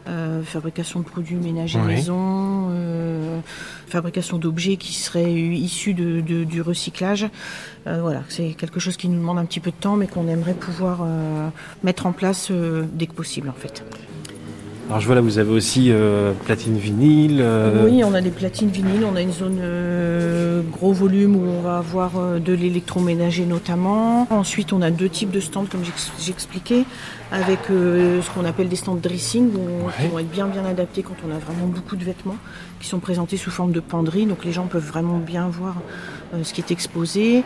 euh, 0.09 0.43
fabrication 0.43 1.01
de 1.01 1.05
produits 1.05 1.37
ménagers 1.37 1.79
Oui. 1.81 1.87
maison, 1.95 2.69
euh, 2.71 3.41
fabrication 3.87 4.39
d'objets 4.39 4.77
qui 4.77 4.93
seraient 4.95 5.33
issus 5.33 5.95
de, 5.95 6.21
de- 6.21 6.45
du 6.45 6.61
recyclage. 6.63 7.27
Euh, 7.87 8.01
voilà, 8.03 8.23
c'est 8.29 8.51
quelque 8.55 8.81
chose 8.81 8.97
qui 8.97 9.09
nous 9.09 9.19
demande 9.19 9.39
un 9.39 9.45
petit 9.45 9.61
peu 9.61 9.71
de 9.71 9.77
temps 9.77 9.97
mais 9.97 10.07
qu'on 10.09 10.27
aimerait 10.29 10.55
pouvoir 10.55 11.07
mettre 11.83 12.07
en 12.07 12.13
place 12.13 12.51
dès 12.93 13.07
que 13.07 13.15
possible 13.15 13.49
en 13.49 13.53
fait. 13.55 13.85
Alors 14.91 14.99
je 15.01 15.07
vois 15.07 15.15
là, 15.15 15.21
vous 15.21 15.39
avez 15.39 15.53
aussi 15.53 15.93
euh, 15.93 16.33
platine 16.47 16.77
vinyle. 16.77 17.39
euh, 17.41 17.87
Oui, 17.89 18.03
on 18.03 18.13
a 18.13 18.21
des 18.21 18.31
platines 18.33 18.71
vinyles, 18.71 19.05
on 19.05 19.15
a 19.15 19.21
une 19.21 19.31
zone 19.33 19.59
euh, 19.63 20.63
gros 20.63 20.93
volume 20.93 21.37
où 21.37 21.47
on 21.49 21.61
va 21.61 21.79
avoir 21.79 22.19
euh, 22.19 22.41
de 22.41 22.53
l'électroménager 22.53 23.47
notamment. 23.47 24.27
Ensuite, 24.31 24.73
on 24.73 24.83
a 24.83 24.91
deux 24.91 25.09
types 25.09 25.31
de 25.31 25.39
stands 25.39 25.67
comme 25.71 25.85
j'ex- 25.85 26.11
j'expliquais, 26.21 26.83
avec 27.31 27.61
euh, 27.71 28.21
ce 28.21 28.31
qu'on 28.31 28.45
appelle 28.45 28.69
des 28.69 28.75
stands 28.75 28.97
dressing, 28.97 29.51
où- 29.55 29.87
Ouais. 29.87 29.93
qui 30.03 30.09
vont 30.09 30.19
être 30.19 30.31
bien 30.31 30.49
bien 30.49 30.65
adaptés 30.65 31.03
quand 31.05 31.15
on 31.25 31.31
a 31.31 31.39
vraiment 31.39 31.67
beaucoup 31.73 31.95
de 31.95 32.03
vêtements, 32.03 32.37
qui 32.81 32.89
sont 32.89 32.99
présentés 32.99 33.37
sous 33.37 33.53
forme 33.53 33.71
de 33.71 33.81
penderie, 33.81 34.27
donc 34.27 34.45
les 34.45 34.51
gens 34.53 34.67
peuvent 34.67 34.85
vraiment 34.87 35.19
bien 35.19 35.47
voir 35.49 35.77
euh, 36.35 36.43
ce 36.43 36.53
qui 36.53 36.61
est 36.63 36.73
exposé. 36.73 37.45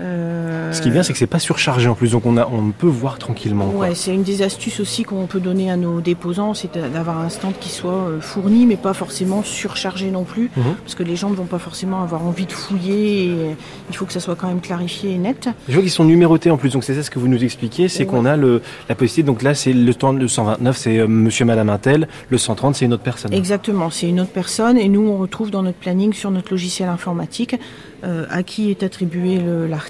Euh, 0.00 0.72
Ce 0.72 0.82
qui 0.82 0.88
est 0.88 0.90
bien, 0.90 1.02
c'est 1.02 1.12
que 1.12 1.18
c'est 1.18 1.26
pas 1.26 1.38
surchargé 1.38 1.88
en 1.88 1.94
plus, 1.94 2.10
donc 2.12 2.26
on, 2.26 2.36
a, 2.36 2.46
on 2.46 2.70
peut 2.70 2.86
voir 2.86 3.18
tranquillement. 3.18 3.70
Ouais, 3.70 3.94
c'est 3.94 4.14
une 4.14 4.22
des 4.24 4.42
astuces 4.42 4.80
aussi 4.80 5.04
qu'on 5.04 5.26
peut 5.26 5.40
donner 5.40 5.70
à 5.70 5.76
nos 5.76 6.00
déposants, 6.00 6.54
c'est 6.54 6.76
d'avoir 6.76 7.18
un 7.20 7.28
stand 7.28 7.54
qui 7.58 7.70
soit 7.70 7.92
euh, 7.92 8.20
fourni, 8.20 8.66
mais 8.66 8.76
pas 8.76 8.92
forcément 8.94 9.42
surchargé 9.42 10.10
non 10.10 10.24
plus, 10.24 10.50
Mhm. 10.56 10.74
parce 10.82 10.94
que 10.94 11.02
les 11.02 11.16
gens 11.16 11.30
ne 11.30 11.34
vont 11.34 11.44
pas 11.46 11.58
forcément 11.58 12.02
avoir 12.02 12.24
envie 12.26 12.46
de 12.46 12.52
fouiller. 12.52 13.24
Et 13.26 13.56
il 13.90 13.96
faut 13.96 14.04
que 14.04 14.12
ça 14.12 14.20
soit 14.20 14.36
quand 14.36 14.48
même 14.48 14.60
clarifié 14.60 15.12
et 15.12 15.18
net. 15.18 15.48
Je 15.68 15.72
vois 15.74 15.82
qu'ils 15.82 15.90
sont 15.90 16.04
numérotés 16.04 16.50
en 16.50 16.56
plus, 16.58 16.70
donc 16.72 16.84
c'est 16.84 16.94
ça 16.94 17.02
ce 17.02 17.10
que 17.10 17.18
vous 17.18 17.28
nous 17.28 17.42
expliquez, 17.42 17.88
c'est 17.88 18.00
Ouais. 18.00 18.06
qu'on 18.06 18.24
a 18.26 18.36
le, 18.36 18.60
la 18.88 18.94
possibilité, 18.94 19.26
donc 19.26 19.42
là 19.42 19.54
c'est 19.54 19.72
le 19.72 19.92
stand, 19.92 20.18
le 20.20 20.28
129 20.28 20.76
c'est 20.76 20.98
euh, 20.98 21.06
monsieur, 21.06 21.44
madame 21.44 21.70
Intel, 21.70 22.06
le 22.28 22.38
130 22.38 22.74
c'est 22.74 22.84
une 22.84 22.92
autre 22.92 23.02
personne. 23.02 23.32
Exactement, 23.32 23.90
c'est 23.90 24.08
une 24.08 24.20
autre 24.20 24.32
personne, 24.32 24.76
et 24.76 24.88
nous 24.88 25.08
on 25.08 25.16
retrouve 25.18 25.50
dans 25.50 25.62
notre 25.62 25.78
planning 25.78 26.12
sur 26.12 26.30
notre 26.30 26.50
logiciel 26.52 26.88
informatique 26.88 27.56
euh, 28.04 28.26
à 28.30 28.42
qui 28.42 28.70
est 28.70 28.82
attribué 28.82 29.38
le- 29.38 29.66
l'article, 29.66 29.85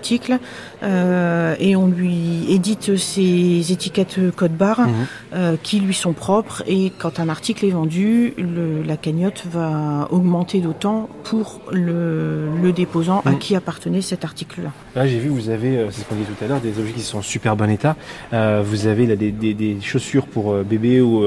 euh, 0.82 1.54
et 1.58 1.76
on 1.76 1.86
lui 1.86 2.46
édite 2.48 2.96
ses 2.96 3.72
étiquettes 3.72 4.18
code 4.36 4.52
barre. 4.56 4.80
Mhm. 4.80 4.92
euh, 5.34 5.56
qui 5.62 5.80
lui 5.80 5.94
sont 5.94 6.12
propres 6.12 6.62
et 6.66 6.92
quand 6.98 7.18
un 7.20 7.28
article 7.28 7.64
est 7.66 7.70
vendu, 7.70 8.32
le- 8.38 8.82
la 8.86 8.96
cagnotte 8.96 9.44
va 9.50 10.08
augmenter 10.10 10.60
d'autant 10.60 11.08
pour 11.24 11.60
le, 11.72 12.46
le 12.62 12.72
déposant 12.72 13.22
à 13.26 13.32
Mm. 13.32 13.38
qui 13.38 13.54
appartenait 13.56 14.00
cet 14.02 14.24
article-là. 14.24 14.70
Là 14.94 15.06
j'ai 15.06 15.18
vu, 15.18 15.28
vous 15.28 15.50
avez, 15.50 15.76
euh, 15.78 15.86
c'est 15.90 16.02
ce 16.02 16.06
qu'on 16.06 16.14
disait 16.14 16.28
tout 16.38 16.44
à 16.44 16.48
l'heure, 16.48 16.60
des 16.60 16.78
objets 16.78 16.92
qui 16.92 17.00
sont 17.02 17.18
en 17.18 17.22
super 17.22 17.54
bon 17.56 17.70
état. 17.70 17.96
Vous 18.32 18.86
avez 18.86 19.06
là 19.06 19.16
des, 19.16 19.30
des, 19.32 19.54
des 19.54 19.78
chaussures 19.82 20.26
pour 20.26 20.54
bébés 20.64 21.00
ou, 21.00 21.18
ou, 21.22 21.24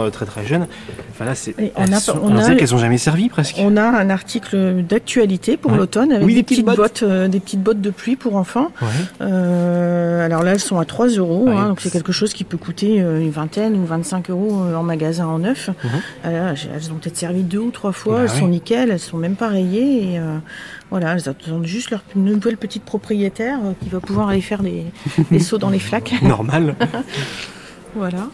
euh, 0.00 0.10
très 0.10 0.26
très 0.26 0.44
jeunes. 0.46 0.66
Enfin 1.12 1.24
là 1.24 1.34
c'est, 1.34 1.54
on 1.76 1.92
a- 1.92 2.00
sont- 2.00 2.18
on 2.22 2.36
a- 2.36 2.54
qu'elles 2.54 2.74
ont 2.74 2.78
jamais 2.78 2.98
servi 2.98 3.28
presque. 3.28 3.56
On 3.58 3.76
a 3.76 3.82
un 3.84 4.10
article 4.10 4.82
d'actualité 4.88 5.56
pour 5.56 5.72
Ouais. 5.72 5.78
l'automne 5.78 6.12
avec 6.12 6.26
Oui, 6.26 6.34
des, 6.34 6.40
des 6.40 6.42
petites 6.44 6.64
petites 6.64 6.66
bottes. 6.66 6.76
bottes, 6.76 6.99
euh, 7.02 7.28
des 7.28 7.40
petites 7.40 7.62
bottes 7.62 7.80
de 7.80 7.90
pluie 7.90 8.16
pour 8.16 8.36
enfants. 8.36 8.70
Ouais. 8.82 8.88
Euh, 9.20 10.24
alors 10.24 10.42
là, 10.42 10.52
elles 10.52 10.60
sont 10.60 10.78
à 10.78 10.84
3 10.84 11.08
euros, 11.08 11.46
Ouais. 11.46 11.54
hein, 11.54 11.68
donc 11.68 11.80
c'est 11.80 11.90
quelque 11.90 12.12
chose 12.12 12.32
qui 12.32 12.44
peut 12.44 12.56
coûter 12.56 13.00
euh, 13.02 13.20
une 13.20 13.30
vingtaine 13.30 13.74
ou 13.76 13.84
25 13.84 14.30
euros 14.30 14.52
en 14.76 14.82
magasin 14.82 15.26
en 15.26 15.38
neuf. 15.38 15.68
Mhm. 15.68 15.90
Alors, 16.24 16.54
elles 16.74 16.92
ont 16.92 16.96
peut-être 16.96 17.16
servi 17.16 17.42
deux 17.42 17.58
ou 17.58 17.70
trois 17.70 17.92
fois, 17.92 18.16
Bah 18.16 18.22
elles 18.24 18.30
sont 18.30 18.48
nickel, 18.48 18.90
elles 18.90 18.98
sont 18.98 19.16
même 19.18 19.36
pas 19.36 19.48
rayées. 19.48 20.14
Et, 20.14 20.20
voilà, 20.90 21.12
elles 21.14 21.28
attendent 21.28 21.66
juste 21.66 21.90
leur 21.90 22.02
nouvelle 22.16 22.56
petite 22.56 22.82
propriétaire 22.84 23.58
qui 23.82 23.88
va 23.88 24.00
pouvoir 24.00 24.28
aller 24.28 24.40
faire 24.40 24.62
des, 24.62 24.84
des 25.30 25.38
sauts 25.38 25.58
dans 25.58 25.70
les 25.70 25.78
flaques. 25.78 26.14
Normal. 26.22 26.74
Voilà. 27.96 28.28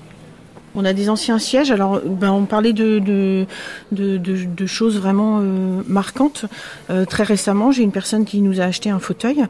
On 0.77 0.85
a 0.85 0.93
des 0.93 1.09
anciens 1.09 1.39
sièges. 1.39 1.71
Alors, 1.71 2.01
ben, 2.05 2.31
on 2.31 2.45
parlait 2.45 2.75
de, 2.75 2.99
de, 2.99 3.47
de, 3.93 4.19
de- 4.19 4.45
de 4.45 4.67
choses 4.67 4.99
vraiment 4.99 5.41
euh, 5.41 5.83
marquantes. 5.89 6.45
Euh, 6.91 7.07
très 7.07 7.23
récemment, 7.23 7.73
j'ai 7.73 7.83
une 7.83 7.93
personne 7.93 8.25
qui 8.27 8.43
nous 8.43 8.61
a 8.61 8.65
acheté 8.65 8.91
un 8.91 8.99
fauteuil 8.99 9.45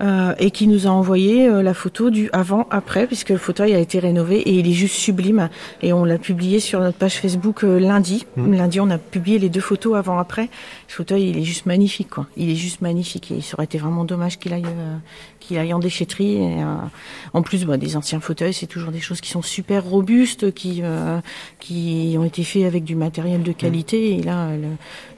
euh, 0.00 0.34
et 0.38 0.50
qui 0.50 0.66
nous 0.66 0.86
a 0.88 0.90
envoyé 0.90 1.48
la 1.62 1.72
photo 1.74 2.10
du 2.10 2.28
avant-après, 2.32 3.06
puisque 3.06 3.30
le 3.30 3.38
fauteuil 3.38 3.74
a 3.74 3.78
été 3.78 4.00
rénové 4.00 4.40
et 4.40 4.58
il 4.58 4.68
est 4.68 4.72
juste 4.72 4.96
sublime. 4.96 5.48
Et 5.82 5.92
on 5.92 6.04
l'a 6.04 6.18
publié 6.18 6.58
sur 6.58 6.80
notre 6.80 6.98
page 6.98 7.14
Facebook 7.20 7.62
lundi. 7.62 8.26
Mhm. 8.36 8.54
Lundi, 8.54 8.80
on 8.80 8.90
a 8.90 8.98
publié 8.98 9.38
les 9.38 9.48
deux 9.48 9.60
photos 9.60 9.96
avant-après. 9.96 10.48
Ce 10.88 10.96
fauteuil, 10.96 11.30
il 11.30 11.38
est 11.38 11.44
juste 11.44 11.66
magnifique, 11.66 12.10
quoi. 12.10 12.26
Il 12.36 12.50
est 12.50 12.56
juste 12.56 12.80
magnifique 12.80 13.30
et 13.30 13.40
ça 13.40 13.54
aurait 13.54 13.64
été 13.64 13.78
vraiment 13.78 14.04
dommage 14.04 14.38
qu'il 14.38 14.52
aille, 14.52 14.64
qu'il 15.38 15.58
aille 15.58 15.72
en 15.72 15.78
déchetterie. 15.78 16.36
Et, 16.36 16.56
en 17.32 17.42
plus, 17.42 17.64
bah, 17.64 17.76
des 17.76 17.96
anciens 17.96 18.20
fauteuils, 18.20 18.52
c'est 18.54 18.66
toujours 18.66 18.90
des 18.90 19.00
choses 19.00 19.20
qui 19.20 19.30
sont 19.30 19.42
super 19.42 19.84
robustes, 19.84 20.52
qui 20.52 20.71
euh, 20.82 21.20
qui 21.60 22.16
ont 22.18 22.24
été 22.24 22.44
faits 22.44 22.64
avec 22.64 22.84
du 22.84 22.94
matériel 22.96 23.42
de 23.42 23.52
qualité. 23.52 24.16
Et 24.18 24.22
là, 24.22 24.48
le, 24.56 24.68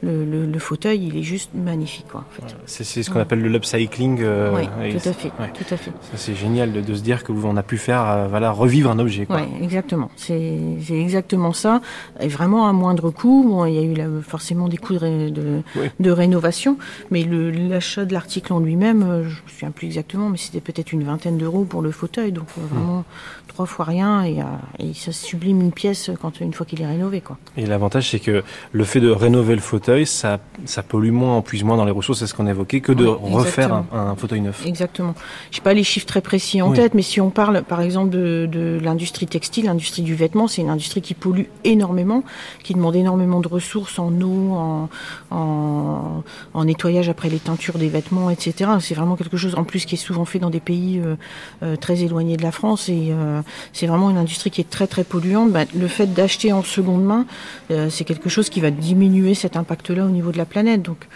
le, 0.08 0.24
le- 0.24 0.46
le 0.46 0.58
fauteuil, 0.58 1.06
il 1.06 1.16
est 1.16 1.22
juste 1.22 1.50
magnifique, 1.54 2.06
quoi. 2.10 2.24
En 2.28 2.32
fait. 2.48 2.54
C'est, 2.66 2.84
c'est 2.84 3.02
ce 3.02 3.10
qu'on 3.10 3.20
appelle 3.20 3.40
le 3.40 3.48
l'upcycling. 3.48 4.20
euh, 4.22 4.52
oui, 4.54 4.90
tout 4.92 5.08
à 5.08 5.12
fait, 5.12 5.30
ouais. 5.40 5.50
tout 5.54 5.74
à 5.74 5.76
fait. 5.76 5.90
Ça, 6.02 6.16
c'est 6.16 6.34
génial 6.34 6.72
de, 6.72 6.80
de 6.80 6.94
se 6.94 7.02
dire 7.02 7.22
que 7.24 7.32
on 7.32 7.56
a 7.56 7.62
pu 7.62 7.76
faire 7.78 8.08
euh, 8.08 8.26
voilà 8.28 8.50
revivre 8.50 8.90
un 8.90 8.98
objet 8.98 9.26
exactement. 9.60 10.10
C'est 10.16 10.58
c'est 10.82 10.98
exactement 10.98 11.52
ça. 11.52 11.80
Et 12.20 12.28
vraiment 12.28 12.66
à 12.68 12.72
moindre 12.72 13.10
coût. 13.10 13.44
Bon, 13.46 13.64
il 13.66 13.74
y 13.74 13.78
a 13.78 13.82
eu 13.82 13.94
là, 13.94 14.06
forcément 14.26 14.68
des 14.68 14.76
coûts 14.76 14.94
de, 14.94 15.28
de, 15.30 15.62
Oui. 15.76 15.86
de 16.00 16.10
rénovation, 16.10 16.78
mais 17.10 17.22
le- 17.24 17.50
l'achat 17.50 18.04
de 18.04 18.12
l'article 18.12 18.52
en 18.52 18.60
lui-même, 18.60 19.02
euh, 19.02 19.22
je 19.24 19.42
me 19.42 19.48
souviens 19.48 19.70
plus 19.70 19.86
exactement, 19.86 20.28
mais 20.30 20.38
c'était 20.38 20.60
peut-être 20.60 20.92
une 20.92 21.04
vingtaine 21.04 21.38
d'euros 21.38 21.64
pour 21.64 21.82
le 21.82 21.90
fauteuil. 21.90 22.32
Donc 22.32 22.46
euh, 22.58 22.62
vraiment 22.70 23.04
trois 23.48 23.66
fois 23.66 23.84
rien 23.84 24.24
et, 24.24 24.38
et 24.80 24.94
ça 24.94 25.12
sublime 25.44 25.60
une 25.60 25.72
pièce 25.72 26.10
quand 26.22 26.40
une 26.40 26.52
fois 26.54 26.64
qu'il 26.64 26.80
est 26.80 26.86
rénové, 26.86 27.20
quoi. 27.20 27.36
Et 27.56 27.66
l'avantage 27.66 28.10
c'est 28.10 28.18
que 28.18 28.42
le 28.72 28.84
fait 28.84 29.00
de 29.00 29.10
rénover 29.10 29.54
le 29.54 29.60
fauteuil, 29.60 30.06
ça 30.06 30.40
ça 30.64 30.82
pollue 30.82 31.10
moins, 31.10 31.42
puise 31.42 31.64
moins 31.64 31.76
dans 31.76 31.84
les 31.84 31.90
ressources, 31.90 32.20
c'est 32.20 32.26
ce 32.26 32.34
qu'on 32.34 32.46
évoquait, 32.46 32.80
que 32.80 32.92
de 32.92 33.04
Oui, 33.06 33.34
refaire 33.34 33.84
un, 33.92 34.14
fauteuil 34.16 34.40
neuf. 34.40 34.64
Exactement. 34.66 35.14
Je 35.50 35.60
pas 35.60 35.74
les 35.74 35.84
chiffres 35.84 36.06
très 36.06 36.20
précis 36.22 36.62
en 36.62 36.70
Oui. 36.70 36.76
tête, 36.76 36.94
mais 36.94 37.02
si 37.02 37.20
on 37.20 37.30
parle 37.30 37.62
par 37.62 37.80
exemple 37.82 38.10
de, 38.10 38.48
de 38.50 38.78
l'industrie 38.82 39.26
textile, 39.26 39.66
l'industrie 39.66 40.02
du 40.02 40.14
vêtement, 40.14 40.48
c'est 40.48 40.62
une 40.62 40.70
industrie 40.70 41.02
qui 41.02 41.14
pollue 41.14 41.44
énormément, 41.64 42.22
qui 42.62 42.74
demande 42.74 42.96
énormément 42.96 43.40
de 43.40 43.48
ressources 43.48 43.98
en 43.98 44.12
eau, 44.20 44.52
en, 44.52 44.88
en, 45.30 46.22
en 46.54 46.64
nettoyage 46.64 47.08
après 47.08 47.28
les 47.28 47.38
teintures 47.38 47.78
des 47.78 47.88
vêtements, 47.88 48.30
etc. 48.30 48.70
C'est 48.80 48.94
vraiment 48.94 49.16
quelque 49.16 49.36
chose 49.36 49.54
en 49.56 49.64
plus 49.64 49.84
qui 49.84 49.96
est 49.96 49.98
souvent 49.98 50.24
fait 50.24 50.38
dans 50.38 50.50
des 50.50 50.60
pays 50.60 51.00
euh, 51.04 51.16
euh, 51.62 51.76
très 51.76 52.02
éloignés 52.02 52.36
de 52.36 52.42
la 52.42 52.52
France 52.52 52.88
et 52.88 53.08
euh, 53.10 53.42
c'est 53.72 53.86
vraiment 53.86 54.08
une 54.10 54.16
industrie 54.18 54.50
qui 54.50 54.60
est 54.60 54.70
très 54.70 54.86
très 54.86 55.04
Ben, 55.24 55.66
le 55.74 55.88
fait 55.88 56.12
d'acheter 56.12 56.52
en 56.52 56.62
seconde 56.62 57.02
main, 57.02 57.24
euh, 57.70 57.88
c'est 57.88 58.04
quelque 58.04 58.28
chose 58.28 58.50
qui 58.50 58.60
va 58.60 58.70
diminuer 58.70 59.34
cet 59.34 59.56
impact-là 59.56 60.04
au 60.04 60.10
niveau 60.10 60.32
de 60.32 60.38
la 60.38 60.44
planète. 60.44 60.82
Donc 60.82 61.08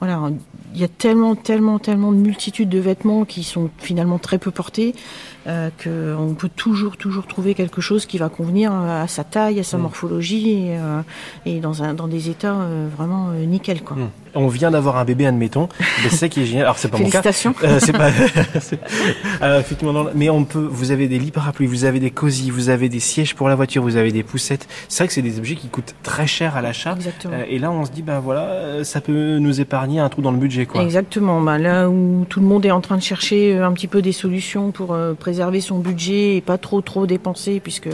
voilà, 0.00 0.30
il 0.74 0.80
y 0.80 0.84
a 0.84 0.88
tellement, 0.88 1.34
tellement, 1.34 1.78
tellement 1.78 2.12
de 2.12 2.18
multitudes 2.18 2.68
de 2.68 2.78
vêtements 2.78 3.24
qui 3.24 3.44
sont 3.44 3.70
finalement 3.78 4.18
très 4.18 4.38
peu 4.38 4.50
portés 4.50 4.94
euh, 5.46 5.70
qu'on 5.82 6.34
peut 6.34 6.50
toujours, 6.54 6.96
toujours 6.96 7.26
trouver 7.26 7.54
quelque 7.54 7.80
chose 7.80 8.04
qui 8.04 8.18
va 8.18 8.28
convenir 8.28 8.72
à 8.72 9.06
sa 9.08 9.24
taille, 9.24 9.60
à 9.60 9.62
sa 9.62 9.78
Mm. 9.78 9.82
morphologie 9.82 10.50
et, 10.50 10.76
euh, 10.76 11.00
et 11.44 11.60
dans, 11.60 11.82
un, 11.82 11.94
dans 11.94 12.08
des 12.08 12.28
états 12.30 12.54
euh, 12.54 12.88
vraiment 12.94 13.28
euh, 13.30 13.44
nickel. 13.44 13.82
Quoi. 13.82 13.96
Hmm. 13.96 14.10
On 14.34 14.48
vient 14.48 14.70
d'avoir 14.70 14.98
un 14.98 15.04
bébé, 15.04 15.26
admettons. 15.26 15.68
Mais 15.80 16.10
c'est 16.10 16.16
ça 16.16 16.28
qui 16.28 16.42
est 16.42 16.44
génial. 16.44 16.64
Alors 16.64 16.78
c'est 16.78 16.88
pas 16.88 16.98
mon 16.98 17.08
cas. 17.08 17.22
Félicitations. 17.22 17.54
Euh, 17.64 17.78
c'est 17.80 17.92
pas. 17.92 18.10
euh, 19.42 19.60
effectivement, 19.60 19.94
non, 19.94 20.10
mais 20.14 20.28
on 20.28 20.44
peut. 20.44 20.68
Vous 20.70 20.90
avez 20.90 21.08
des 21.08 21.18
lits 21.18 21.30
parapluies, 21.30 21.66
vous 21.66 21.84
avez 21.84 22.00
des 22.00 22.10
cosy, 22.10 22.50
vous 22.50 22.68
avez 22.68 22.90
des 22.90 23.00
sièges 23.00 23.34
pour 23.34 23.48
la 23.48 23.54
voiture, 23.54 23.82
vous 23.82 23.96
avez 23.96 24.12
des 24.12 24.22
poussettes. 24.22 24.68
C'est 24.88 25.04
vrai 25.04 25.08
que 25.08 25.14
c'est 25.14 25.22
des 25.22 25.38
objets 25.38 25.54
qui 25.54 25.68
coûtent 25.68 25.94
très 26.02 26.26
cher 26.26 26.54
à 26.54 26.60
l'achat. 26.60 26.92
Exactement. 26.96 27.34
Euh, 27.34 27.44
et 27.48 27.58
là, 27.58 27.70
on 27.70 27.86
se 27.86 27.90
dit, 27.90 28.02
ben 28.02 28.20
voilà, 28.20 28.42
euh, 28.42 28.84
ça 28.84 29.00
peut 29.00 29.38
nous 29.38 29.60
épargner 29.60 29.85
un 29.98 30.08
trou 30.08 30.22
dans 30.22 30.32
le 30.32 30.38
budget. 30.38 30.66
Exactement. 30.74 31.40
Bah, 31.40 31.58
là 31.58 31.88
où 31.88 32.26
tout 32.28 32.40
le 32.40 32.46
monde 32.46 32.66
est 32.66 32.70
en 32.70 32.80
train 32.80 32.96
de 32.96 33.02
chercher 33.02 33.56
euh, 33.56 33.66
un 33.66 33.72
petit 33.72 33.86
peu 33.86 34.02
des 34.02 34.12
solutions 34.12 34.70
pour 34.70 34.92
euh, 34.92 35.14
préserver 35.14 35.60
son 35.60 35.78
budget 35.78 36.36
et 36.36 36.40
pas 36.40 36.58
trop 36.58 36.80
trop 36.80 37.06
dépenser, 37.06 37.60
puisque 37.60 37.88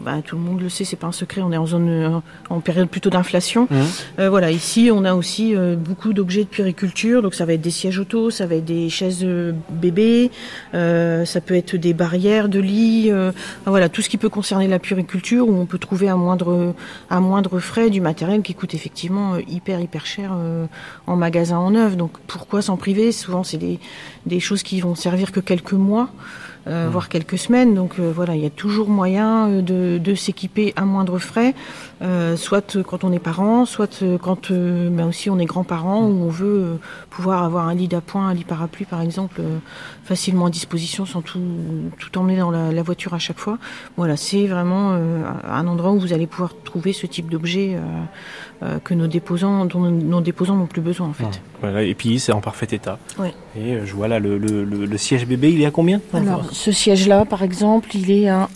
bah, 0.00 0.22
tout 0.24 0.36
le 0.36 0.42
monde 0.42 0.60
le 0.60 0.68
sait, 0.68 0.84
c'est 0.84 0.96
pas 0.96 1.06
un 1.06 1.12
secret, 1.12 1.42
on 1.42 1.52
est 1.52 1.56
en 1.56 1.66
zone 1.66 1.88
euh, 1.88 2.20
en 2.48 2.60
période 2.60 2.88
plutôt 2.88 3.10
d'inflation. 3.10 3.66
Mhm. 3.70 3.78
Euh, 4.18 4.30
voilà, 4.30 4.50
ici 4.50 4.90
on 4.92 5.04
a 5.04 5.14
aussi 5.14 5.54
euh, 5.54 5.76
beaucoup 5.76 6.12
d'objets 6.12 6.44
de 6.44 6.48
puériculture, 6.48 7.22
donc 7.22 7.34
ça 7.34 7.44
va 7.44 7.52
être 7.52 7.60
des 7.60 7.70
sièges 7.70 7.98
auto, 7.98 8.30
ça 8.30 8.46
va 8.46 8.56
être 8.56 8.64
des 8.64 8.88
chaises 8.88 9.26
bébés, 9.70 10.30
euh, 10.74 11.24
ça 11.24 11.40
peut 11.40 11.54
être 11.54 11.76
des 11.76 11.92
barrières 11.92 12.48
de 12.48 12.60
lit, 12.60 13.10
euh, 13.10 13.32
voilà 13.66 13.88
tout 13.88 14.02
ce 14.02 14.08
qui 14.08 14.16
peut 14.16 14.28
concerner 14.28 14.68
la 14.68 14.78
puériculture 14.78 15.48
où 15.48 15.54
on 15.54 15.66
peut 15.66 15.78
trouver 15.78 16.08
à 16.08 16.16
moindre 16.16 16.74
à 17.10 17.20
moindre 17.20 17.58
frais 17.58 17.90
du 17.90 18.00
matériel 18.00 18.42
qui 18.42 18.54
coûte 18.54 18.74
effectivement 18.74 19.36
hyper 19.36 19.80
hyper 19.80 20.06
cher 20.06 20.32
euh, 20.34 20.66
en 21.06 21.16
magasin 21.16 21.58
en 21.58 21.72
neuf. 21.72 21.96
Donc 21.96 22.12
pourquoi 22.26 22.62
s'en 22.62 22.76
priver? 22.76 23.12
Souvent 23.12 23.44
c'est 23.44 23.58
des 23.58 23.78
des 24.26 24.40
choses 24.40 24.62
qui 24.62 24.80
vont 24.80 24.94
servir 24.94 25.32
que 25.32 25.40
quelques 25.40 25.72
mois. 25.72 26.10
Euh, 26.66 26.88
voire 26.90 27.08
quelques 27.08 27.38
semaines. 27.38 27.74
Donc 27.74 27.98
euh, 27.98 28.12
voilà, 28.14 28.34
il 28.34 28.42
y 28.42 28.46
a 28.46 28.50
toujours 28.50 28.88
moyen 28.88 29.48
euh, 29.48 29.62
de, 29.62 29.98
de 29.98 30.14
s'équiper 30.14 30.72
à 30.76 30.84
moindre 30.84 31.18
frais, 31.18 31.54
euh, 32.02 32.36
soit 32.36 32.82
quand 32.82 33.04
on 33.04 33.12
est 33.12 33.18
parent, 33.18 33.64
soit 33.64 34.02
quand 34.22 34.50
euh, 34.50 34.90
ben 34.90 35.08
aussi 35.08 35.30
on 35.30 35.38
est 35.38 35.46
grand-parent 35.46 36.02
où 36.02 36.24
on 36.24 36.28
veut 36.28 36.78
pouvoir 37.08 37.44
avoir 37.44 37.68
un 37.68 37.74
lit 37.74 37.88
d'appoint, 37.88 38.28
un 38.28 38.34
lit 38.34 38.44
parapluie 38.44 38.84
par 38.84 39.00
exemple, 39.00 39.40
euh, 39.40 39.58
facilement 40.10 40.46
à 40.46 40.50
disposition 40.50 41.06
sans 41.06 41.22
tout, 41.22 41.38
tout 42.00 42.18
emmener 42.18 42.36
dans 42.36 42.50
la, 42.50 42.72
la 42.72 42.82
voiture 42.82 43.14
à 43.14 43.20
chaque 43.20 43.38
fois. 43.38 43.58
Voilà, 43.96 44.16
c'est 44.16 44.48
vraiment 44.48 44.90
euh, 44.94 45.22
un 45.48 45.68
endroit 45.68 45.92
où 45.92 46.00
vous 46.00 46.12
allez 46.12 46.26
pouvoir 46.26 46.52
trouver 46.64 46.92
ce 46.92 47.06
type 47.06 47.30
d'objet 47.30 47.76
euh, 47.76 47.80
euh, 48.64 48.78
que 48.82 48.92
nos 48.92 49.06
déposants, 49.06 49.66
dont 49.66 49.78
nos, 49.78 50.20
déposants 50.20 50.56
n'ont 50.56 50.66
plus 50.66 50.80
besoin 50.80 51.06
en 51.06 51.12
fait. 51.12 51.40
Voilà, 51.60 51.84
et 51.84 51.94
puis 51.94 52.18
c'est 52.18 52.32
en 52.32 52.40
parfait 52.40 52.66
état. 52.72 52.98
Ouais. 53.20 53.32
Et 53.56 53.86
je 53.86 53.94
vois 53.94 54.08
là 54.08 54.18
le, 54.18 54.36
le, 54.36 54.64
le- 54.64 54.84
le 54.84 54.98
siège 54.98 55.26
bébé, 55.28 55.52
il 55.52 55.62
est 55.62 55.66
à 55.66 55.70
combien? 55.70 56.00
Alors, 56.12 56.44
ce 56.50 56.72
siège-là, 56.72 57.24
par 57.24 57.44
exemple, 57.44 57.90
il 57.94 58.10
est 58.10 58.28
à, 58.28 58.48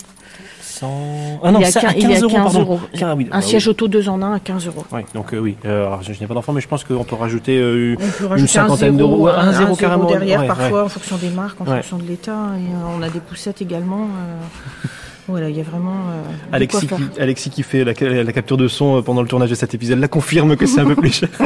100... 0.79 1.39
Ah 1.43 1.51
non, 1.51 1.59
il 1.59 1.65
ça, 1.67 1.79
à 1.79 1.93
15, 1.93 1.93
15 1.93 2.03
il 2.03 2.11
est 2.11 2.15
à 2.15 2.19
euros, 2.21 2.29
15 2.35 2.43
pardon. 2.43 2.59
euros. 2.59 2.79
Ah 3.01 3.15
oui, 3.15 3.27
Un 3.31 3.37
bah 3.39 3.41
siège 3.41 3.65
oui. 3.67 3.71
auto 3.71 3.87
2 3.87 4.09
en 4.09 4.21
1 4.21 4.33
à 4.33 4.39
15 4.39 4.67
euros. 4.67 4.83
Ouais, 4.91 5.05
donc 5.13 5.33
euh, 5.33 5.39
oui. 5.39 5.55
Euh, 5.65 5.87
alors, 5.87 6.03
je, 6.03 6.13
je 6.13 6.19
n'ai 6.19 6.27
pas 6.27 6.33
d'enfant, 6.33 6.53
mais 6.53 6.61
je 6.61 6.67
pense 6.67 6.83
qu'on 6.83 7.03
peut 7.03 7.15
rajouter 7.15 7.57
euh, 7.59 7.95
On 7.99 8.11
peut 8.19 8.25
rajouter 8.27 8.51
cinquantaine 8.51 8.97
d'euros, 8.97 9.27
un 9.27 9.33
un, 9.47 9.53
zéro 9.53 9.75
carrément, 9.75 10.05
derrière 10.05 10.41
ouais, 10.41 10.47
parfois 10.47 10.79
ouais. 10.79 10.85
en 10.85 10.89
fonction 10.89 11.17
des 11.17 11.29
marques, 11.29 11.59
en 11.61 11.65
Ouais. 11.65 11.77
fonction 11.77 11.97
de 11.97 12.03
l'état. 12.07 12.51
Et 12.59 12.73
euh, 12.73 12.97
on 12.97 13.01
a 13.01 13.09
des 13.09 13.19
poussettes 13.19 13.61
également. 13.61 14.03
euh, 14.03 14.87
voilà, 15.27 15.49
il 15.49 15.57
y 15.57 15.59
a 15.59 15.63
vraiment 15.63 15.89
euh, 16.11 16.21
Alexis, 16.51 16.85
quoi 16.85 16.97
qui, 16.99 17.03
faire. 17.05 17.23
Alexis 17.23 17.49
qui 17.49 17.63
fait 17.63 17.83
la, 17.83 17.93
la 18.23 18.31
capture 18.31 18.57
de 18.57 18.67
son 18.67 19.01
pendant 19.01 19.23
le 19.23 19.27
tournage 19.27 19.49
de 19.49 19.55
cet 19.55 19.73
épisode 19.73 19.97
la 19.99 20.07
confirme 20.07 20.55
que 20.55 20.67
c'est 20.67 20.81
un 20.81 20.85
peu 20.85 20.95
plus 20.95 21.11
cher. 21.13 21.29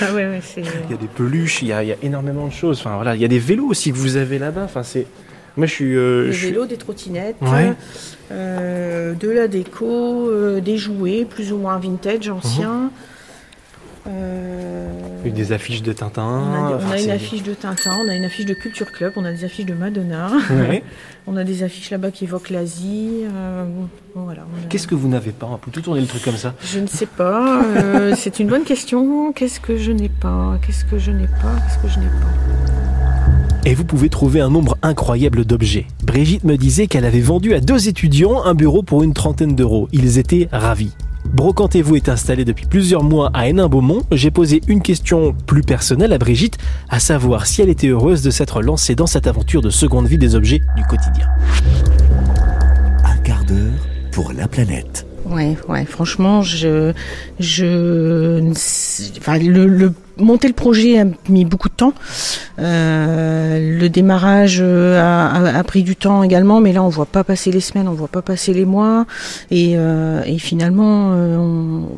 Ah 0.00 0.12
ouais. 0.14 0.40
Il 0.56 0.62
y 0.90 0.94
a 0.94 0.96
des 0.96 1.06
peluches, 1.06 1.62
il 1.62 1.68
y 1.68 1.72
a, 1.72 1.82
il 1.82 1.88
y 1.88 1.92
a 1.92 1.96
énormément 2.02 2.46
de 2.46 2.52
choses. 2.52 2.78
Enfin 2.80 2.94
voilà, 2.96 3.14
il 3.16 3.20
y 3.22 3.24
a 3.24 3.28
des 3.28 3.38
vélos 3.38 3.66
aussi 3.66 3.90
que 3.92 3.96
vous 3.96 4.16
avez 4.16 4.38
là-bas. 4.38 4.62
Enfin 4.64 4.82
c'est, 4.82 5.06
moi 5.56 5.66
je 5.66 5.72
suis, 5.72 5.96
euh, 5.96 6.26
Des 6.26 6.32
je 6.32 6.38
suis- 6.38 6.46
vélos, 6.48 6.66
des 6.66 6.76
trottinettes, 6.76 7.36
Ouais. 7.42 7.72
euh, 8.30 9.14
de 9.14 9.28
la 9.30 9.48
déco, 9.48 10.28
euh, 10.30 10.60
des 10.60 10.78
jouets 10.78 11.24
plus 11.28 11.52
ou 11.52 11.58
moins 11.58 11.78
vintage, 11.78 12.28
anciens. 12.28 12.90
Euh, 14.08 14.88
avec 15.20 15.34
des 15.34 15.52
affiches 15.52 15.82
de 15.82 15.92
Tintin. 15.92 16.24
on 16.24 16.52
a, 16.54 16.68
des- 16.68 16.74
on 16.74 16.76
Enfin, 16.78 16.90
a 16.96 17.00
une 17.00 17.10
affiche 17.10 17.44
de 17.44 17.54
Tintin, 17.54 17.96
on 18.04 18.08
a 18.08 18.14
une 18.16 18.24
affiche 18.24 18.46
de 18.46 18.54
Culture 18.54 18.90
Club, 18.90 19.12
on 19.14 19.24
a 19.24 19.30
des 19.30 19.44
affiches 19.44 19.66
de 19.66 19.74
Madonna, 19.74 20.28
Ouais. 20.50 20.82
on 21.28 21.36
a 21.36 21.44
des 21.44 21.62
affiches 21.62 21.90
là-bas 21.90 22.10
qui 22.10 22.24
évoquent 22.24 22.50
l'Asie. 22.50 23.20
bon, 24.16 24.22
voilà, 24.24 24.42
on 24.52 24.64
a- 24.64 24.68
Qu'est-ce 24.68 24.88
que 24.88 24.96
vous 24.96 25.06
n'avez 25.06 25.30
pas? 25.30 25.46
On 25.46 25.56
peut 25.56 25.70
tout 25.70 25.82
tourner 25.82 26.00
le 26.00 26.08
truc 26.08 26.24
comme 26.24 26.36
ça. 26.36 26.54
Je 26.64 26.80
ne 26.80 26.88
sais 26.88 27.06
pas. 27.06 27.62
c'est 28.16 28.40
une 28.40 28.48
bonne 28.48 28.64
question. 28.64 29.32
Qu'est-ce 29.32 29.60
que 29.60 29.76
je 29.76 29.92
n'ai 29.92 30.08
pas? 30.08 30.58
Qu'est-ce 30.66 30.84
que 30.84 30.98
je 30.98 31.12
n'ai 31.12 31.28
pas? 31.28 31.54
Qu'est-ce 31.68 31.78
que 31.80 31.88
je 31.88 32.00
n'ai 32.00 32.06
pas? 32.06 32.81
Et 33.64 33.74
vous 33.74 33.84
pouvez 33.84 34.08
trouver 34.08 34.40
un 34.40 34.50
nombre 34.50 34.76
incroyable 34.82 35.44
d'objets. 35.44 35.86
Brigitte 36.04 36.44
me 36.44 36.56
disait 36.56 36.88
qu'elle 36.88 37.04
avait 37.04 37.20
vendu 37.20 37.54
à 37.54 37.60
deux 37.60 37.88
étudiants 37.88 38.42
un 38.44 38.54
bureau 38.54 38.82
pour 38.82 39.02
une 39.04 39.14
trentaine 39.14 39.54
d'euros. 39.54 39.88
Ils 39.92 40.18
étaient 40.18 40.48
ravis. 40.50 40.90
Brocantez-vous 41.32 41.94
est 41.94 42.08
installé 42.08 42.44
depuis 42.44 42.66
plusieurs 42.66 43.04
mois 43.04 43.30
à 43.32 43.48
Hénin-Beaumont. 43.48 44.02
J'ai 44.10 44.32
posé 44.32 44.60
une 44.66 44.82
question 44.82 45.34
plus 45.46 45.62
personnelle 45.62 46.12
à 46.12 46.18
Brigitte, 46.18 46.58
à 46.88 46.98
savoir 46.98 47.46
si 47.46 47.62
elle 47.62 47.68
était 47.68 47.88
heureuse 47.88 48.22
de 48.22 48.30
s'être 48.30 48.62
lancée 48.62 48.96
dans 48.96 49.06
cette 49.06 49.28
aventure 49.28 49.62
de 49.62 49.70
seconde 49.70 50.08
vie 50.08 50.18
des 50.18 50.34
objets 50.34 50.60
du 50.76 50.82
quotidien. 50.82 51.28
Un 53.04 53.16
quart 53.18 53.44
d'heure 53.44 53.86
pour 54.10 54.32
la 54.32 54.48
planète. 54.48 55.06
Ouais, 55.24 55.56
ouais. 55.68 55.84
Franchement, 55.84 56.42
je, 56.42 56.92
je, 57.38 58.50
enfin, 59.18 59.38
le, 59.38 59.66
le 59.66 59.92
monter 60.18 60.48
le 60.48 60.54
projet 60.54 60.98
a 60.98 61.04
mis 61.28 61.44
beaucoup 61.44 61.68
de 61.68 61.74
temps. 61.74 61.94
Euh, 62.58 63.78
le 63.78 63.88
démarrage 63.88 64.58
euh, 64.60 65.00
a, 65.00 65.62
pris 65.64 65.82
du 65.84 65.96
temps 65.96 66.22
également, 66.22 66.60
mais 66.60 66.72
là, 66.72 66.82
on 66.82 66.88
voit 66.88 67.06
pas 67.06 67.24
passer 67.24 67.50
les 67.52 67.60
semaines, 67.60 67.88
on 67.88 67.92
voit 67.92 68.08
pas 68.08 68.22
passer 68.22 68.52
les 68.52 68.64
mois, 68.64 69.06
et, 69.50 69.76
euh, 69.78 70.22
finalement, 70.38 71.10
on- 71.12 71.88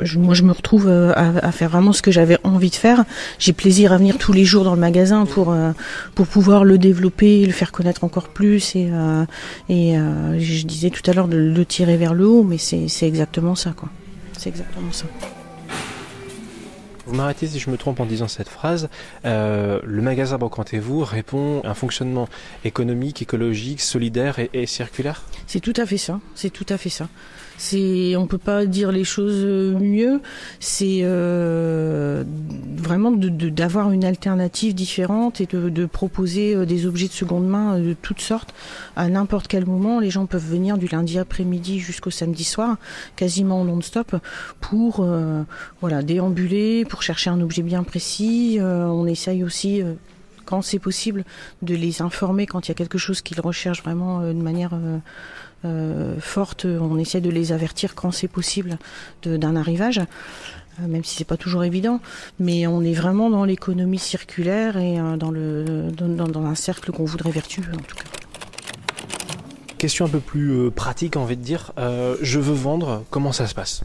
je- 0.00 0.18
moi, 0.18 0.34
je 0.34 0.42
me 0.42 0.52
retrouve 0.52 0.86
euh, 0.88 1.12
à, 1.14 1.46
à 1.46 1.52
faire 1.52 1.68
vraiment 1.70 1.92
ce 1.92 2.02
que 2.02 2.10
j'avais 2.10 2.38
envie 2.44 2.70
de 2.70 2.74
faire. 2.76 3.04
J'ai 3.38 3.52
plaisir 3.52 3.92
à 3.92 3.98
venir 3.98 4.18
tous 4.18 4.32
les 4.32 4.44
jours 4.44 4.64
dans 4.64 4.74
le 4.74 4.80
magasin 4.80 5.26
pour 5.26 5.50
euh, 5.52 5.72
pour 6.14 6.26
pouvoir 6.26 6.64
le 6.64 6.78
développer, 6.78 7.44
le 7.44 7.52
faire 7.52 7.72
connaître 7.72 8.04
encore 8.04 8.28
plus 8.28 8.74
et 8.76 8.88
euh, 8.90 9.24
et 9.68 9.94
je 10.40 10.66
disais 10.66 10.90
tout 10.90 11.08
à 11.10 11.14
l'heure 11.14 11.28
de 11.28 11.36
le 11.36 11.64
tirer 11.64 11.96
vers 11.96 12.14
le 12.14 12.26
haut, 12.26 12.42
mais 12.42 12.58
c'est 12.58 12.88
c'est 12.88 13.06
exactement 13.06 13.54
ça 13.54 13.72
quoi. 13.76 13.88
C'est 14.38 14.48
exactement 14.50 14.92
ça. 14.92 15.06
Vous 17.08 17.14
m'arrêtez 17.14 17.46
si 17.46 17.60
je 17.60 17.70
me 17.70 17.76
trompe 17.76 18.00
en 18.00 18.04
disant 18.06 18.26
cette 18.26 18.48
phrase. 18.48 18.88
Euh, 19.24 19.78
le 19.84 20.02
magasin 20.02 20.38
Brocantez-vous 20.38 21.04
répond 21.04 21.60
à 21.62 21.68
un 21.70 21.74
fonctionnement 21.74 22.28
économique, 22.64 23.22
écologique, 23.22 23.80
solidaire 23.80 24.40
et, 24.40 24.50
et 24.52 24.66
circulaire? 24.66 25.22
C'est 25.46 25.60
tout 25.60 25.72
à 25.76 25.86
fait 25.86 25.98
ça. 25.98 26.18
C'est 26.34 26.50
tout 26.50 26.66
à 26.68 26.76
fait 26.78 26.88
ça. 26.90 27.08
C'est, 27.58 28.16
on 28.16 28.26
peut 28.26 28.38
pas 28.38 28.66
dire 28.66 28.92
les 28.92 29.04
choses 29.04 29.42
euh, 29.44 29.78
mieux. 29.78 30.20
C'est 30.60 31.00
euh, 31.02 32.22
vraiment 32.76 33.10
de- 33.10 33.28
de- 33.30 33.48
d'avoir 33.48 33.90
une 33.92 34.04
alternative 34.04 34.74
différente 34.74 35.40
et 35.40 35.46
de, 35.46 35.70
de 35.70 35.86
proposer 35.86 36.54
euh, 36.54 36.66
des 36.66 36.86
objets 36.86 37.08
de 37.08 37.12
seconde 37.12 37.46
main 37.48 37.78
de 37.78 37.94
toutes 38.00 38.20
sortes 38.20 38.52
à 38.94 39.08
n'importe 39.08 39.48
quel 39.48 39.64
moment. 39.66 40.00
Les 40.00 40.10
gens 40.10 40.26
peuvent 40.26 40.46
venir 40.46 40.76
du 40.76 40.86
lundi 40.86 41.18
après-midi 41.18 41.78
jusqu'au 41.80 42.10
samedi 42.10 42.44
soir, 42.44 42.76
quasiment 43.16 43.64
non-stop, 43.64 44.16
pour 44.60 45.06
voilà 45.80 46.02
déambuler, 46.02 46.84
pour 46.84 47.02
chercher 47.02 47.30
un 47.30 47.40
objet 47.40 47.62
bien 47.62 47.82
précis. 47.82 48.58
On 48.60 49.06
essaye 49.06 49.42
aussi. 49.44 49.82
quand 50.44 50.62
c'est 50.62 50.78
possible, 50.78 51.24
de 51.62 51.74
les 51.74 52.02
informer 52.02 52.46
quand 52.46 52.66
il 52.66 52.70
y 52.70 52.72
a 52.72 52.74
quelque 52.74 52.98
chose 52.98 53.20
qu'ils 53.20 53.40
recherchent 53.40 53.82
vraiment 53.82 54.20
de 54.20 54.32
manière 54.32 54.74
euh, 55.64 56.16
forte. 56.20 56.64
On 56.64 56.98
essaie 56.98 57.20
de 57.20 57.30
les 57.30 57.52
avertir 57.52 57.94
quand 57.94 58.10
c'est 58.10 58.28
possible 58.28 58.78
d'un 59.24 59.56
arrivage, 59.56 59.98
euh, 59.98 60.86
même 60.86 61.02
si 61.02 61.16
c'est 61.16 61.24
pas 61.24 61.36
toujours 61.36 61.64
évident. 61.64 62.00
Mais 62.38 62.66
on 62.66 62.82
est 62.82 62.92
vraiment 62.92 63.30
dans 63.30 63.44
l'économie 63.44 63.98
circulaire 63.98 64.76
et 64.76 64.98
euh, 65.00 65.16
dans 65.16 66.44
un 66.44 66.54
cercle 66.54 66.92
qu'on 66.92 67.04
voudrait 67.04 67.30
vertueux 67.30 67.64
en 67.72 67.82
tout 67.82 67.96
cas. 67.96 68.04
Question 69.78 70.06
un 70.06 70.08
peu 70.08 70.20
plus 70.20 70.70
pratique, 70.70 71.16
envie 71.16 71.36
de 71.36 71.42
dire. 71.42 71.72
Je 71.76 72.38
veux 72.38 72.54
vendre, 72.54 73.04
comment 73.10 73.32
ça 73.32 73.46
se 73.46 73.54
passe? 73.54 73.82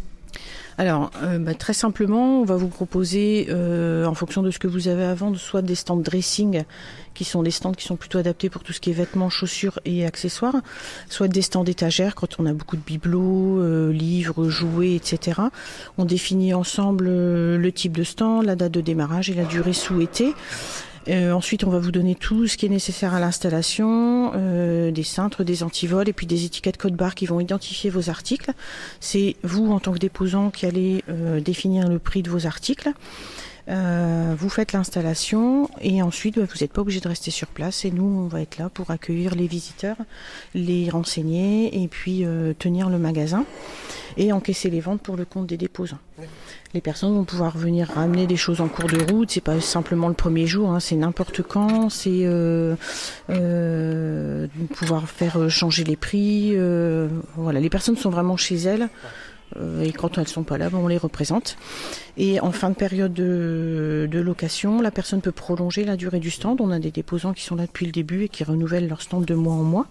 Alors, 0.77 1.11
euh, 1.21 1.37
bah, 1.37 1.53
très 1.53 1.73
simplement, 1.73 2.41
on 2.41 2.45
va 2.45 2.55
vous 2.55 2.67
proposer, 2.67 3.47
euh, 3.49 4.05
en 4.05 4.13
fonction 4.13 4.41
de 4.41 4.51
ce 4.51 4.59
que 4.59 4.67
vous 4.67 4.87
avez 4.87 5.03
à 5.03 5.13
vendre, 5.13 5.37
soit 5.37 5.61
des 5.61 5.75
stands 5.75 5.97
dressing, 5.97 6.63
qui 7.13 7.23
sont 7.23 7.43
des 7.43 7.51
stands 7.51 7.73
qui 7.73 7.85
sont 7.85 7.95
plutôt 7.95 8.17
adaptés 8.17 8.49
pour 8.49 8.63
tout 8.63 8.73
ce 8.73 8.79
qui 8.79 8.89
est 8.89 8.93
vêtements, 8.93 9.29
chaussures 9.29 9.79
et 9.85 10.05
accessoires, 10.05 10.55
soit 11.09 11.27
des 11.27 11.41
stands 11.41 11.65
étagères 11.65 12.15
quand 12.15 12.39
on 12.39 12.45
a 12.45 12.53
beaucoup 12.53 12.77
de 12.77 12.81
bibelots, 12.81 13.59
euh, 13.59 13.91
livres, 13.91 14.49
jouets, 14.49 14.95
etc. 14.95 15.41
On 15.97 16.05
définit 16.05 16.53
ensemble 16.53 17.07
euh, 17.07 17.57
le 17.57 17.71
type 17.71 17.97
de 17.97 18.03
stand, 18.03 18.45
la 18.45 18.55
date 18.55 18.71
de 18.71 18.81
démarrage 18.81 19.29
et 19.29 19.33
la 19.33 19.45
durée 19.45 19.73
souhaitée. 19.73 20.33
Euh, 21.07 21.31
ensuite, 21.31 21.63
on 21.63 21.69
va 21.69 21.79
vous 21.79 21.91
donner 21.91 22.15
tout 22.15 22.47
ce 22.47 22.57
qui 22.57 22.65
est 22.65 22.69
nécessaire 22.69 23.13
à 23.13 23.19
l'installation, 23.19 24.31
euh, 24.35 24.91
des 24.91 25.03
cintres, 25.03 25.43
des 25.43 25.63
antivols 25.63 26.09
et 26.09 26.13
puis 26.13 26.27
des 26.27 26.45
étiquettes 26.45 26.77
code 26.77 26.95
barres 26.95 27.15
qui 27.15 27.25
vont 27.25 27.39
identifier 27.39 27.89
vos 27.89 28.09
articles. 28.09 28.51
C'est 28.99 29.35
vous, 29.43 29.71
en 29.71 29.79
tant 29.79 29.93
que 29.93 29.99
déposant, 29.99 30.51
qui 30.51 30.65
allez 30.65 31.03
euh, 31.09 31.39
définir 31.39 31.87
le 31.87 31.99
prix 31.99 32.21
de 32.21 32.29
vos 32.29 32.45
articles. 32.45 32.91
Euh, 33.69 34.33
vous 34.37 34.49
faites 34.49 34.73
l'installation 34.73 35.69
et 35.81 36.01
ensuite 36.01 36.37
bah, 36.37 36.45
vous 36.49 36.59
n'êtes 36.59 36.73
pas 36.73 36.81
obligé 36.81 36.99
de 36.99 37.07
rester 37.07 37.31
sur 37.31 37.47
place 37.47 37.85
et 37.85 37.91
nous 37.91 38.03
on 38.03 38.27
va 38.27 38.41
être 38.41 38.57
là 38.57 38.69
pour 38.69 38.89
accueillir 38.91 39.35
les 39.35 39.47
visiteurs, 39.47 39.97
les 40.55 40.89
renseigner 40.89 41.83
et 41.83 41.87
puis 41.87 42.25
euh, 42.25 42.53
tenir 42.57 42.89
le 42.89 42.97
magasin 42.97 43.45
et 44.17 44.31
encaisser 44.33 44.69
les 44.69 44.79
ventes 44.79 45.01
pour 45.01 45.15
le 45.15 45.25
compte 45.25 45.47
des 45.47 45.57
déposants. 45.57 45.99
Les 46.73 46.81
personnes 46.81 47.13
vont 47.13 47.25
pouvoir 47.25 47.57
venir 47.57 47.89
ramener 47.93 48.27
des 48.27 48.37
choses 48.37 48.61
en 48.61 48.67
cours 48.67 48.87
de 48.87 49.11
route, 49.11 49.29
c'est 49.31 49.41
pas 49.41 49.59
simplement 49.59 50.07
le 50.07 50.13
premier 50.13 50.47
jour, 50.47 50.71
hein, 50.71 50.79
c'est 50.79 50.95
n'importe 50.95 51.41
quand, 51.41 51.89
c'est 51.89 52.21
euh, 52.23 52.75
euh, 53.29 54.47
pouvoir 54.73 55.09
faire 55.09 55.49
changer 55.49 55.83
les 55.83 55.97
prix. 55.97 56.51
euh, 56.55 57.09
voilà, 57.35 57.59
les 57.59 57.69
personnes 57.69 57.97
sont 57.97 58.09
vraiment 58.09 58.37
chez 58.37 58.55
elles. 58.55 58.89
Euh, 59.57 59.83
et 59.83 59.91
quand 59.91 60.17
elles 60.17 60.27
sont 60.27 60.43
pas 60.43 60.57
là, 60.57 60.69
ben, 60.69 60.77
on 60.77 60.87
les 60.87 60.97
représente. 60.97 61.57
Et 62.17 62.39
en 62.39 62.51
fin 62.51 62.69
de 62.69 62.75
période 62.75 63.13
de, 63.13 64.07
de 64.09 64.19
location, 64.19 64.81
la 64.81 64.91
personne 64.91 65.21
peut 65.21 65.31
prolonger 65.31 65.83
la 65.83 65.95
durée 65.95 66.19
du 66.19 66.31
stand. 66.31 66.61
On 66.61 66.71
a 66.71 66.79
des 66.79 66.91
déposants 66.91 67.33
qui 67.33 67.43
sont 67.43 67.55
là 67.55 67.65
depuis 67.65 67.85
le 67.85 67.91
début 67.91 68.23
et 68.23 68.29
qui 68.29 68.43
renouvellent 68.43 68.87
leur 68.87 69.01
stand 69.01 69.25
de 69.25 69.35
mois 69.35 69.53
en 69.53 69.63
mois. 69.63 69.87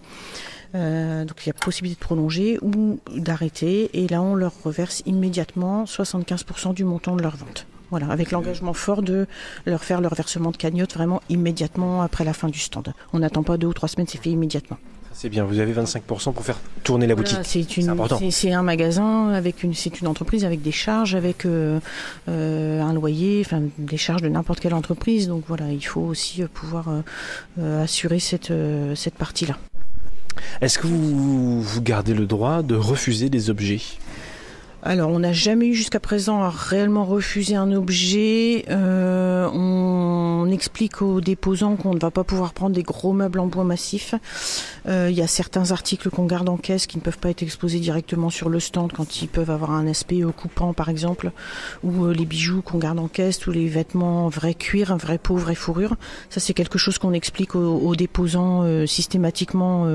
Euh, 0.73 1.25
donc 1.25 1.45
il 1.45 1.47
y 1.47 1.49
a 1.49 1.53
possibilité 1.53 1.99
de 1.99 2.05
prolonger 2.05 2.59
ou 2.61 2.99
d'arrêter. 3.15 3.89
Et 3.93 4.07
là, 4.07 4.21
on 4.21 4.35
leur 4.35 4.53
reverse 4.63 5.03
immédiatement 5.05 5.85
75% 5.85 6.73
du 6.73 6.83
montant 6.83 7.15
de 7.15 7.21
leur 7.21 7.35
vente. 7.35 7.65
Voilà, 7.89 8.09
avec 8.09 8.31
l'engagement 8.31 8.73
fort 8.73 9.01
de 9.01 9.27
leur 9.65 9.83
faire 9.83 9.99
leur 9.99 10.15
versement 10.15 10.51
de 10.51 10.57
cagnotte 10.57 10.93
vraiment 10.93 11.21
immédiatement 11.27 12.01
après 12.01 12.23
la 12.23 12.31
fin 12.31 12.47
du 12.47 12.59
stand. 12.59 12.93
On 13.11 13.19
n'attend 13.19 13.43
pas 13.43 13.57
deux 13.57 13.67
ou 13.67 13.73
trois 13.73 13.89
semaines, 13.89 14.07
c'est 14.07 14.21
fait 14.21 14.29
immédiatement. 14.29 14.77
C'est 15.13 15.29
bien, 15.29 15.43
vous 15.43 15.59
avez 15.59 15.73
25% 15.73 16.33
pour 16.33 16.43
faire 16.43 16.57
tourner 16.83 17.07
la 17.07 17.15
boutique. 17.15 17.37
c'est 18.31 18.51
un 18.53 18.63
magasin 18.63 19.29
avec 19.29 19.63
une, 19.63 19.73
c'est 19.73 20.01
une 20.01 20.07
entreprise 20.07 20.45
avec 20.45 20.61
des 20.61 20.71
charges, 20.71 21.15
avec 21.15 21.45
euh, 21.45 21.79
euh, 22.29 22.81
un 22.81 22.93
loyer, 22.93 23.43
enfin 23.45 23.61
des 23.77 23.97
charges 23.97 24.21
de 24.21 24.29
n'importe 24.29 24.59
quelle 24.59 24.73
entreprise. 24.73 25.27
Donc 25.27 25.43
voilà, 25.47 25.71
il 25.71 25.85
faut 25.85 26.01
aussi 26.01 26.43
pouvoir 26.53 26.85
assurer 27.59 28.19
cette 28.19 28.53
cette 28.95 29.15
partie-là. 29.15 29.57
Est-ce 30.61 30.79
que 30.79 30.87
vous, 30.87 31.61
vous 31.61 31.81
gardez 31.81 32.13
le 32.13 32.25
droit 32.25 32.61
de 32.61 32.75
refuser 32.75 33.29
des 33.29 33.49
objets? 33.49 33.81
Alors, 34.83 35.11
on 35.11 35.19
n'a 35.19 35.31
jamais 35.31 35.67
eu 35.67 35.75
jusqu'à 35.75 35.99
présent 35.99 36.41
à 36.41 36.49
réellement 36.49 37.05
refuser 37.05 37.55
un 37.55 37.71
objet. 37.71 38.65
Euh, 38.71 39.47
on 39.53 40.49
explique 40.51 41.03
aux 41.03 41.21
déposants 41.21 41.75
qu'on 41.75 41.93
ne 41.93 41.99
va 41.99 42.09
pas 42.09 42.23
pouvoir 42.23 42.53
prendre 42.53 42.75
des 42.75 42.81
gros 42.81 43.13
meubles 43.13 43.39
en 43.39 43.45
bois 43.45 43.63
massif. 43.63 44.15
Euh, 44.87 45.09
il 45.11 45.15
y 45.15 45.21
a 45.21 45.27
certains 45.27 45.71
articles 45.71 46.09
qu'on 46.09 46.25
garde 46.25 46.49
en 46.49 46.57
caisse 46.57 46.87
qui 46.87 46.97
ne 46.97 47.03
peuvent 47.03 47.19
pas 47.19 47.29
être 47.29 47.43
exposés 47.43 47.79
directement 47.79 48.31
sur 48.31 48.49
le 48.49 48.59
stand 48.59 48.91
quand 48.91 49.21
ils 49.21 49.27
peuvent 49.27 49.51
avoir 49.51 49.69
un 49.69 49.85
aspect 49.85 50.21
coupant, 50.35 50.73
par 50.73 50.89
exemple, 50.89 51.31
ou 51.83 52.05
euh, 52.05 52.13
les 52.13 52.25
bijoux 52.25 52.63
qu'on 52.63 52.79
garde 52.79 52.97
en 52.97 53.07
caisse, 53.07 53.45
ou 53.45 53.51
les 53.51 53.67
vêtements 53.67 54.29
vrai 54.29 54.55
cuir, 54.55 54.97
vrai 54.97 55.19
peau, 55.19 55.35
vraie 55.35 55.53
fourrure. 55.53 55.95
Ça, 56.31 56.39
c'est 56.39 56.55
quelque 56.55 56.79
chose 56.79 56.97
qu'on 56.97 57.13
explique 57.13 57.55
aux, 57.55 57.95
déposants 57.95 58.65
systématiquement 58.87 59.85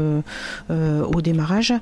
au 0.69 1.21
démarrage. 1.23 1.73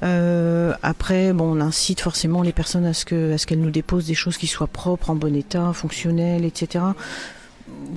après, 0.00 1.32
bon, 1.32 1.56
on 1.56 1.60
incite 1.60 2.00
forcément 2.00 2.37
les 2.42 2.52
personnes 2.52 2.84
à 2.84 2.92
ce 2.92 3.04
qu'elles 3.04 3.60
nous 3.60 3.70
déposent 3.70 4.06
des 4.06 4.14
choses 4.14 4.36
qui 4.36 4.46
soient 4.46 4.66
propres, 4.66 5.10
en 5.10 5.14
bon 5.14 5.34
état, 5.34 5.72
fonctionnelles, 5.72 6.44
etc. 6.44 6.84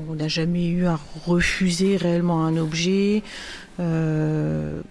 On 0.09 0.15
n'a 0.15 0.27
jamais 0.27 0.67
eu 0.67 0.85
à 0.85 0.99
refuser 1.25 1.97
réellement 1.97 2.45
un 2.45 2.57
objet. 2.57 3.23
Euh, 3.79 4.81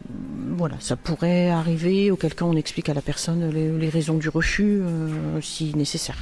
voilà, 0.56 0.76
ça 0.80 0.96
pourrait 0.96 1.50
arriver, 1.50 2.10
auquel 2.10 2.34
cas 2.34 2.44
on 2.44 2.56
explique 2.56 2.88
à 2.88 2.94
la 2.94 3.02
personne 3.02 3.50
les, 3.50 3.88
raisons 3.88 4.16
du 4.16 4.28
refus 4.28 4.80
euh, 4.82 5.40
si 5.40 5.74
nécessaire. 5.76 6.16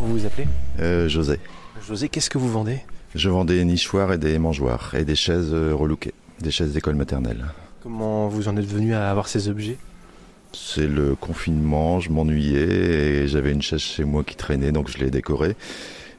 Vous 0.00 0.18
vous 0.18 0.26
appelez? 0.26 0.46
Euh, 0.80 1.08
José. 1.08 1.38
José, 1.86 2.08
qu'est-ce 2.08 2.30
que 2.30 2.38
vous 2.38 2.50
vendez? 2.50 2.80
Je 3.14 3.28
vends 3.28 3.44
des 3.44 3.64
nichoirs 3.64 4.12
et 4.12 4.18
des 4.18 4.38
mangeoires 4.38 4.94
et 4.94 5.04
des 5.04 5.16
chaises 5.16 5.52
relookées. 5.52 6.14
Des 6.40 6.50
chaises 6.50 6.72
d'école 6.72 6.96
maternelle. 6.96 7.46
Comment 7.82 8.28
vous 8.28 8.48
en 8.48 8.56
êtes 8.56 8.66
venu 8.66 8.94
à 8.94 9.10
avoir 9.10 9.26
ces 9.28 9.48
objets? 9.48 9.78
C'est 10.52 10.86
le 10.86 11.14
confinement, 11.14 12.00
je 12.00 12.10
m'ennuyais 12.10 13.22
et 13.22 13.28
j'avais 13.28 13.52
une 13.52 13.62
chaise 13.62 13.80
chez 13.80 14.04
moi 14.04 14.22
qui 14.24 14.36
traînait 14.36 14.72
donc 14.72 14.90
je 14.90 14.98
l'ai 14.98 15.10
décorée. 15.10 15.56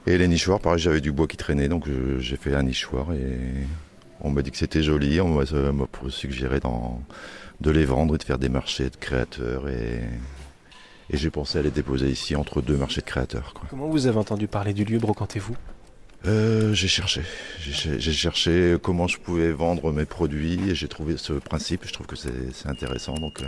Et 0.06 0.18
les 0.18 0.28
nichoirs, 0.28 0.60
pareil, 0.60 0.80
j'avais 0.80 1.02
du 1.02 1.12
bois 1.12 1.28
qui 1.28 1.38
traînait 1.38 1.68
donc 1.68 1.88
j'ai 2.20 2.36
fait 2.36 2.56
un 2.56 2.64
nichoir 2.64 3.14
et 3.14 3.38
on 4.22 4.30
m'a 4.30 4.42
dit 4.42 4.52
que 4.52 4.58
c'était 4.58 4.84
joli, 4.84 5.22
on 5.22 5.30
m'a 5.30 5.44
suggéré 6.10 6.60
de 7.62 7.72
les 7.72 7.86
vendre 7.86 8.16
et 8.16 8.18
de 8.18 8.24
faire 8.24 8.40
des 8.40 8.50
marchés 8.50 8.90
de 8.90 8.96
créateurs 8.96 9.68
et, 9.70 10.02
et 11.10 11.18
j'ai 11.18 11.30
pensé 11.30 11.60
à 11.60 11.62
les 11.62 11.72
déposer 11.72 12.10
ici 12.10 12.36
entre 12.36 12.62
deux 12.62 12.78
marchés 12.78 13.02
de 13.02 13.06
créateurs. 13.06 13.54
Comment 13.70 13.88
vous 13.88 14.08
avez 14.08 14.18
entendu 14.18 14.48
parler 14.48 14.74
du 14.74 14.84
lieu 14.84 15.00
Brocantez-vous? 15.00 15.56
Euh, 16.26 16.74
j'ai 16.74 16.88
cherché. 16.88 17.22
J'ai 17.62 18.12
cherché 18.12 18.78
comment 18.82 19.08
je 19.08 19.20
pouvais 19.20 19.52
vendre 19.52 19.92
mes 19.92 20.06
produits 20.06 20.60
et 20.70 20.76
j'ai 20.76 20.88
trouvé 20.88 21.18
ce 21.18 21.34
principe. 21.34 21.86
Je 21.86 21.94
trouve 21.94 22.08
que 22.08 22.16
c'est 22.16 22.68
intéressant. 22.68 23.14
Donc 23.16 23.42
euh, 23.42 23.46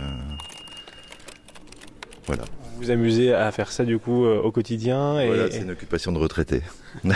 voilà. 2.26 2.44
Vous 2.44 2.86
vous 2.86 2.90
amusez 2.90 3.34
à 3.34 3.50
faire 3.52 3.72
ça 3.72 3.84
du 3.84 3.98
coup 3.98 4.24
euh, 4.24 4.40
au 4.40 4.52
quotidien 4.52 5.20
et... 5.20 5.26
Voilà, 5.26 5.50
c'est 5.50 5.60
une 5.60 5.70
occupation 5.70 6.12
de 6.12 6.18
retraité. 6.18 6.62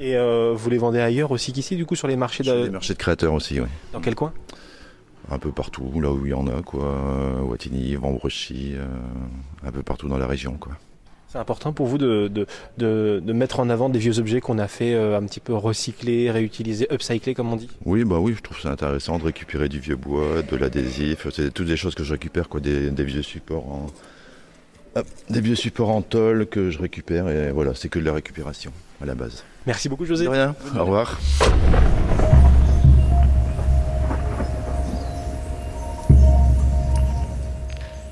et 0.00 0.16
vous 0.54 0.70
les 0.70 0.78
vendez 0.78 1.00
ailleurs 1.00 1.30
aussi 1.30 1.52
qu'ici, 1.52 1.76
du 1.76 1.86
coup, 1.86 1.94
sur 1.94 2.08
les 2.08 2.16
marchés 2.16 2.42
de... 2.42 2.48
Sur 2.48 2.64
les 2.64 2.70
marchés 2.70 2.94
de 2.94 2.98
créateurs 2.98 3.34
aussi, 3.34 3.60
oui. 3.60 3.68
Dans 3.92 4.00
quel 4.00 4.14
coin? 4.14 4.32
Un 5.30 5.38
peu 5.38 5.52
partout, 5.52 6.00
là 6.00 6.10
où 6.10 6.24
il 6.24 6.30
y 6.30 6.34
en 6.34 6.46
a, 6.48 6.62
quoi. 6.62 7.42
Wattignies, 7.42 7.94
Vambrechy, 7.96 8.74
un 9.64 9.72
peu 9.72 9.82
partout 9.82 10.08
dans 10.08 10.18
la 10.18 10.26
région, 10.26 10.54
quoi. 10.54 10.72
C'est 11.28 11.38
important 11.38 11.72
pour 11.72 11.86
vous 11.86 11.98
de, 11.98 12.30
de, 12.78 13.32
mettre 13.32 13.58
en 13.58 13.68
avant 13.68 13.88
des 13.88 13.98
vieux 13.98 14.20
objets 14.20 14.40
qu'on 14.40 14.58
a 14.58 14.68
fait 14.68 14.94
euh, 14.94 15.18
un 15.18 15.24
petit 15.24 15.40
peu 15.40 15.54
recycler, 15.54 16.30
réutiliser, 16.30 16.86
upcycler 16.92 17.34
comme 17.34 17.52
on 17.52 17.56
dit? 17.56 17.68
Oui, 17.84 18.04
bah 18.04 18.18
oui, 18.20 18.34
je 18.36 18.42
trouve 18.42 18.60
ça 18.60 18.70
intéressant 18.70 19.18
de 19.18 19.24
récupérer 19.24 19.68
du 19.68 19.80
vieux 19.80 19.96
bois, 19.96 20.42
de 20.42 20.56
l'adhésif. 20.56 21.26
C'est 21.32 21.52
toutes 21.52 21.66
des 21.66 21.76
choses 21.76 21.96
que 21.96 22.04
je 22.04 22.12
récupère, 22.12 22.48
quoi, 22.48 22.60
des, 22.60 22.90
vieux 22.90 23.22
supports 23.22 23.66
en. 23.66 23.86
des 25.28 25.40
vieux 25.40 25.56
supports 25.56 25.90
en 25.90 26.00
tôle 26.00 26.46
que 26.46 26.70
je 26.70 26.78
récupère 26.78 27.28
et 27.28 27.50
voilà, 27.50 27.74
c'est 27.74 27.88
que 27.88 27.98
de 27.98 28.04
la 28.04 28.12
récupération 28.12 28.70
à 29.02 29.06
la 29.06 29.16
base. 29.16 29.44
Merci 29.66 29.88
beaucoup 29.88 30.04
José. 30.04 30.26
De 30.26 30.30
rien, 30.30 30.54
au 30.76 30.84
revoir. 30.84 31.18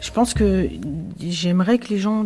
Je 0.00 0.10
pense 0.10 0.34
que 0.34 0.68
j'aimerais 1.20 1.78
que 1.78 1.88
les 1.88 1.98
gens 1.98 2.24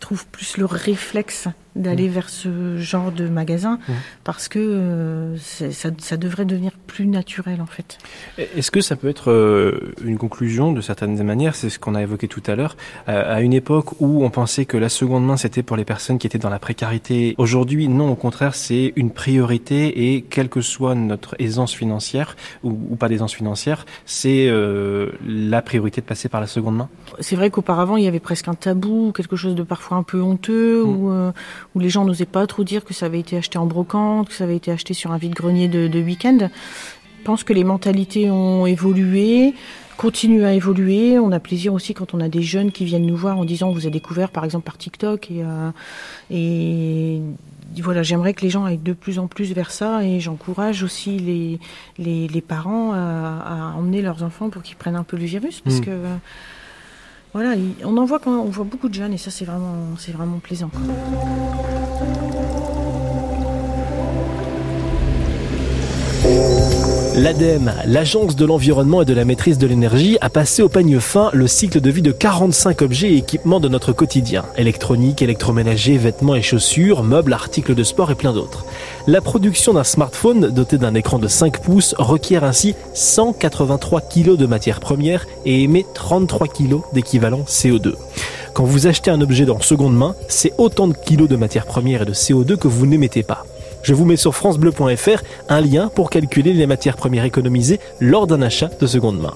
trouvent 0.00 0.26
plus 0.26 0.56
le 0.56 0.64
réflexe 0.64 1.48
d'aller 1.78 2.08
mmh. 2.08 2.12
vers 2.12 2.28
ce 2.28 2.76
genre 2.76 3.12
de 3.12 3.28
magasin 3.28 3.78
mmh. 3.88 3.92
parce 4.24 4.48
que 4.48 4.58
euh, 4.58 5.36
ça, 5.38 5.90
ça, 5.98 6.16
devrait 6.16 6.44
devenir 6.44 6.72
plus 6.86 7.06
naturel 7.06 7.60
en 7.60 7.66
fait. 7.66 7.98
Est-ce 8.36 8.70
que 8.70 8.80
ça 8.80 8.96
peut 8.96 9.08
être 9.08 9.30
euh, 9.30 9.94
une 10.04 10.18
conclusion 10.18 10.72
de 10.72 10.80
certaines 10.80 11.22
manières 11.22 11.54
C'est 11.54 11.70
ce 11.70 11.78
qu'on 11.78 11.94
a 11.94 12.02
évoqué 12.02 12.28
tout 12.28 12.42
à 12.46 12.56
l'heure. 12.56 12.76
Euh, 13.08 13.36
à 13.36 13.40
une 13.40 13.52
époque 13.52 14.00
où 14.00 14.24
on 14.24 14.30
pensait 14.30 14.64
que 14.64 14.76
la 14.76 14.88
seconde 14.88 15.24
main 15.24 15.36
c'était 15.36 15.62
pour 15.62 15.76
les 15.76 15.84
personnes 15.84 16.18
qui 16.18 16.26
étaient 16.26 16.38
dans 16.38 16.50
la 16.50 16.58
précarité. 16.58 17.34
Aujourd'hui, 17.38 17.88
non, 17.88 18.10
au 18.10 18.16
contraire, 18.16 18.54
c'est 18.54 18.92
une 18.96 19.10
priorité 19.10 20.14
et 20.14 20.22
quelle 20.22 20.48
que 20.48 20.60
soit 20.60 20.94
notre 20.94 21.36
aisance 21.38 21.72
financière 21.72 22.36
ou, 22.64 22.76
ou 22.90 22.96
pas 22.96 23.08
d'aisance 23.08 23.34
financière, 23.34 23.86
c'est 24.04 24.50
la 25.26 25.62
priorité 25.62 26.00
de 26.00 26.06
passer 26.06 26.28
par 26.28 26.40
la 26.40 26.46
seconde 26.46 26.76
main. 26.76 26.88
C'est 27.20 27.36
vrai 27.36 27.50
qu'auparavant 27.50 27.96
il 27.96 28.04
y 28.04 28.08
avait 28.08 28.20
presque 28.20 28.48
un 28.48 28.54
tabou, 28.54 29.12
quelque 29.12 29.36
chose 29.36 29.54
de 29.54 29.62
parfois 29.62 29.96
un 29.96 30.02
peu 30.02 30.20
honteux 30.20 30.82
mmh. 30.82 30.88
ou 30.88 31.32
où 31.78 31.80
les 31.80 31.90
gens 31.90 32.04
n'osaient 32.04 32.26
pas 32.26 32.44
trop 32.48 32.64
dire 32.64 32.84
que 32.84 32.92
ça 32.92 33.06
avait 33.06 33.20
été 33.20 33.36
acheté 33.36 33.56
en 33.56 33.66
brocante, 33.66 34.28
que 34.28 34.34
ça 34.34 34.42
avait 34.42 34.56
été 34.56 34.72
acheté 34.72 34.94
sur 34.94 35.12
un 35.12 35.16
vide-grenier 35.16 35.68
de, 35.68 36.00
week-end. 36.00 36.38
Je 36.40 37.24
pense 37.24 37.44
que 37.44 37.52
les 37.52 37.62
mentalités 37.62 38.32
ont 38.32 38.66
évolué, 38.66 39.54
continuent 39.96 40.44
à 40.44 40.54
évoluer. 40.54 41.20
On 41.20 41.30
a 41.30 41.38
plaisir 41.38 41.72
aussi 41.74 41.94
quand 41.94 42.14
on 42.14 42.20
a 42.20 42.28
des 42.28 42.42
jeunes 42.42 42.72
qui 42.72 42.84
viennent 42.84 43.06
nous 43.06 43.16
voir 43.16 43.38
en 43.38 43.44
disant 43.44 43.70
vous 43.70 43.82
avez 43.82 43.90
découvert 43.90 44.30
par 44.30 44.44
exemple 44.44 44.64
par 44.64 44.76
TikTok 44.76 45.30
et, 45.30 45.44
euh, 45.44 45.70
et 46.30 47.20
voilà, 47.80 48.02
j'aimerais 48.02 48.34
que 48.34 48.42
les 48.42 48.50
gens 48.50 48.64
aillent 48.64 48.78
de 48.78 48.92
plus 48.92 49.20
en 49.20 49.28
plus 49.28 49.52
vers 49.52 49.70
ça 49.70 50.02
et 50.02 50.18
j'encourage 50.18 50.82
aussi 50.82 51.18
les, 51.18 51.60
les, 51.98 52.40
parents 52.40 52.92
à, 52.92 53.74
emmener 53.76 54.02
leurs 54.02 54.24
enfants 54.24 54.48
pour 54.48 54.62
qu'ils 54.62 54.76
prennent 54.76 54.96
un 54.96 55.04
peu 55.04 55.16
le 55.16 55.26
virus 55.26 55.60
parce 55.60 55.78
mmh. 55.78 55.84
que 55.84 55.90
voilà, 57.34 57.54
on 57.84 57.96
en 57.96 58.04
voit 58.04 58.18
quand 58.18 58.40
on 58.40 58.50
voit 58.50 58.64
beaucoup 58.64 58.88
de 58.88 58.94
jeunes 58.94 59.12
et 59.12 59.18
ça 59.18 59.30
c'est 59.30 59.44
vraiment 59.44 59.96
c'est 59.98 60.12
vraiment 60.12 60.38
plaisant. 60.38 60.70
L'ADEME, 67.18 67.72
l'Agence 67.84 68.36
de 68.36 68.44
l'environnement 68.44 69.02
et 69.02 69.04
de 69.04 69.12
la 69.12 69.24
maîtrise 69.24 69.58
de 69.58 69.66
l'énergie, 69.66 70.18
a 70.20 70.30
passé 70.30 70.62
au 70.62 70.68
peigne 70.68 71.00
fin 71.00 71.30
le 71.32 71.48
cycle 71.48 71.80
de 71.80 71.90
vie 71.90 72.00
de 72.00 72.12
45 72.12 72.80
objets 72.80 73.10
et 73.12 73.16
équipements 73.16 73.58
de 73.58 73.68
notre 73.68 73.92
quotidien. 73.92 74.44
Électronique, 74.56 75.20
électroménager, 75.20 75.98
vêtements 75.98 76.36
et 76.36 76.42
chaussures, 76.42 77.02
meubles, 77.02 77.32
articles 77.32 77.74
de 77.74 77.82
sport 77.82 78.12
et 78.12 78.14
plein 78.14 78.32
d'autres. 78.32 78.64
La 79.08 79.20
production 79.20 79.74
d'un 79.74 79.82
smartphone 79.82 80.50
doté 80.50 80.78
d'un 80.78 80.94
écran 80.94 81.18
de 81.18 81.26
5 81.26 81.60
pouces 81.60 81.96
requiert 81.98 82.44
ainsi 82.44 82.76
183 82.94 84.00
kg 84.02 84.36
de 84.36 84.46
matières 84.46 84.78
premières 84.78 85.26
et 85.44 85.64
émet 85.64 85.86
33 85.94 86.46
kg 86.46 86.82
d'équivalent 86.92 87.42
CO2. 87.48 87.94
Quand 88.54 88.64
vous 88.64 88.86
achetez 88.86 89.10
un 89.10 89.20
objet 89.20 89.44
dans 89.44 89.58
seconde 89.58 89.96
main, 89.96 90.14
c'est 90.28 90.52
autant 90.56 90.86
de 90.86 90.94
kilos 90.94 91.28
de 91.28 91.34
matières 91.34 91.66
premières 91.66 92.02
et 92.02 92.06
de 92.06 92.14
CO2 92.14 92.56
que 92.56 92.68
vous 92.68 92.86
n'émettez 92.86 93.24
pas. 93.24 93.44
Je 93.82 93.94
vous 93.94 94.04
mets 94.04 94.16
sur 94.16 94.34
francebleu.fr 94.34 95.22
un 95.48 95.60
lien 95.60 95.90
pour 95.94 96.10
calculer 96.10 96.52
les 96.52 96.66
matières 96.66 96.96
premières 96.96 97.24
économisées 97.24 97.80
lors 98.00 98.26
d'un 98.26 98.42
achat 98.42 98.70
de 98.80 98.86
seconde 98.86 99.20
main. 99.20 99.34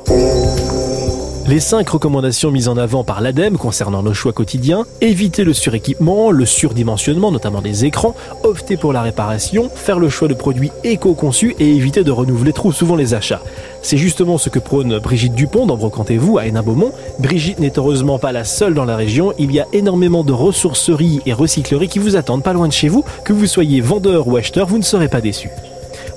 Les 1.53 1.61
cinq 1.61 1.91
recommandations 1.91 2.51
mises 2.51 2.69
en 2.69 2.79
avant 2.79 3.05
par 3.05 3.21
l'ADEME 3.21 3.59
concernant 3.59 4.03
nos 4.03 4.15
choix 4.15 4.33
quotidiens, 4.33 4.87
éviter 5.03 5.45
le 5.45 5.53
suréquipement, 5.53 6.31
le 6.31 6.47
surdimensionnement, 6.47 7.31
notamment 7.31 7.61
des 7.61 7.85
écrans, 7.85 8.15
opter 8.43 8.79
pour 8.79 8.95
la 8.95 9.03
réparation, 9.03 9.69
faire 9.69 9.99
le 9.99 10.09
choix 10.09 10.29
de 10.29 10.33
produits 10.33 10.73
éco-conçus 10.83 11.55
et 11.59 11.77
éviter 11.77 12.05
de 12.05 12.11
renouveler 12.11 12.55
trop 12.55 12.73
souvent 12.73 12.97
les 12.97 13.13
achats. 13.13 13.43
C'est 13.83 13.99
justement 13.99 14.39
ce 14.39 14.49
que 14.49 14.59
prône 14.59 14.99
Brigitte 14.99 15.35
Dupont 15.35 15.67
dans 15.67 15.77
Brocantez-vous 15.77 16.39
à 16.39 16.47
Hénin-Beaumont. 16.47 16.93
Brigitte 17.19 17.59
n'est 17.59 17.79
heureusement 17.79 18.19
pas 18.19 18.33
la 18.33 18.45
seule 18.45 18.73
dans 18.73 18.87
la 18.87 18.97
région, 18.97 19.35
il 19.37 19.53
y 19.53 19.61
a 19.61 19.67
énormément 19.75 20.25
de 20.25 20.33
ressourceries 20.33 21.21
et 21.27 21.35
recycleries 21.35 21.89
qui 21.89 21.99
vous 21.99 22.17
attendent 22.17 22.43
pas 22.43 22.55
loin 22.55 22.69
de 22.69 22.73
chez 22.73 22.89
vous, 22.89 23.05
que 23.27 23.35
vous 23.35 23.47
soyez 23.47 23.83
vendeur 23.83 24.27
ou 24.27 24.39
acheteur, 24.39 24.67
vous 24.67 24.79
ne 24.79 24.85
serez 24.85 25.09
pas 25.09 25.21
déçus. 25.21 25.51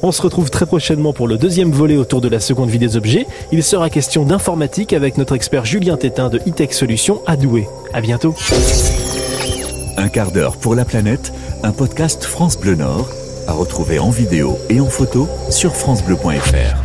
On 0.01 0.11
se 0.11 0.21
retrouve 0.21 0.49
très 0.49 0.65
prochainement 0.65 1.13
pour 1.13 1.27
le 1.27 1.37
deuxième 1.37 1.71
volet 1.71 1.97
autour 1.97 2.21
de 2.21 2.27
la 2.27 2.39
seconde 2.39 2.69
vie 2.69 2.79
des 2.79 2.97
objets. 2.97 3.25
Il 3.51 3.63
sera 3.63 3.89
question 3.89 4.23
d'informatique 4.23 4.93
avec 4.93 5.17
notre 5.17 5.35
expert 5.35 5.65
Julien 5.65 5.97
Tétin 5.97 6.29
de 6.29 6.39
e 6.39 6.71
Solutions 6.71 7.21
à 7.25 7.37
Douai. 7.37 7.67
À 7.93 8.01
bientôt. 8.01 8.35
Un 9.97 10.09
quart 10.09 10.31
d'heure 10.31 10.57
pour 10.57 10.75
la 10.75 10.85
planète, 10.85 11.33
un 11.63 11.71
podcast 11.71 12.23
France 12.25 12.57
Bleu 12.57 12.75
Nord, 12.75 13.09
à 13.47 13.53
retrouver 13.53 13.99
en 13.99 14.09
vidéo 14.09 14.57
et 14.69 14.79
en 14.79 14.87
photo 14.87 15.27
sur 15.49 15.75
francebleu.fr. 15.75 16.84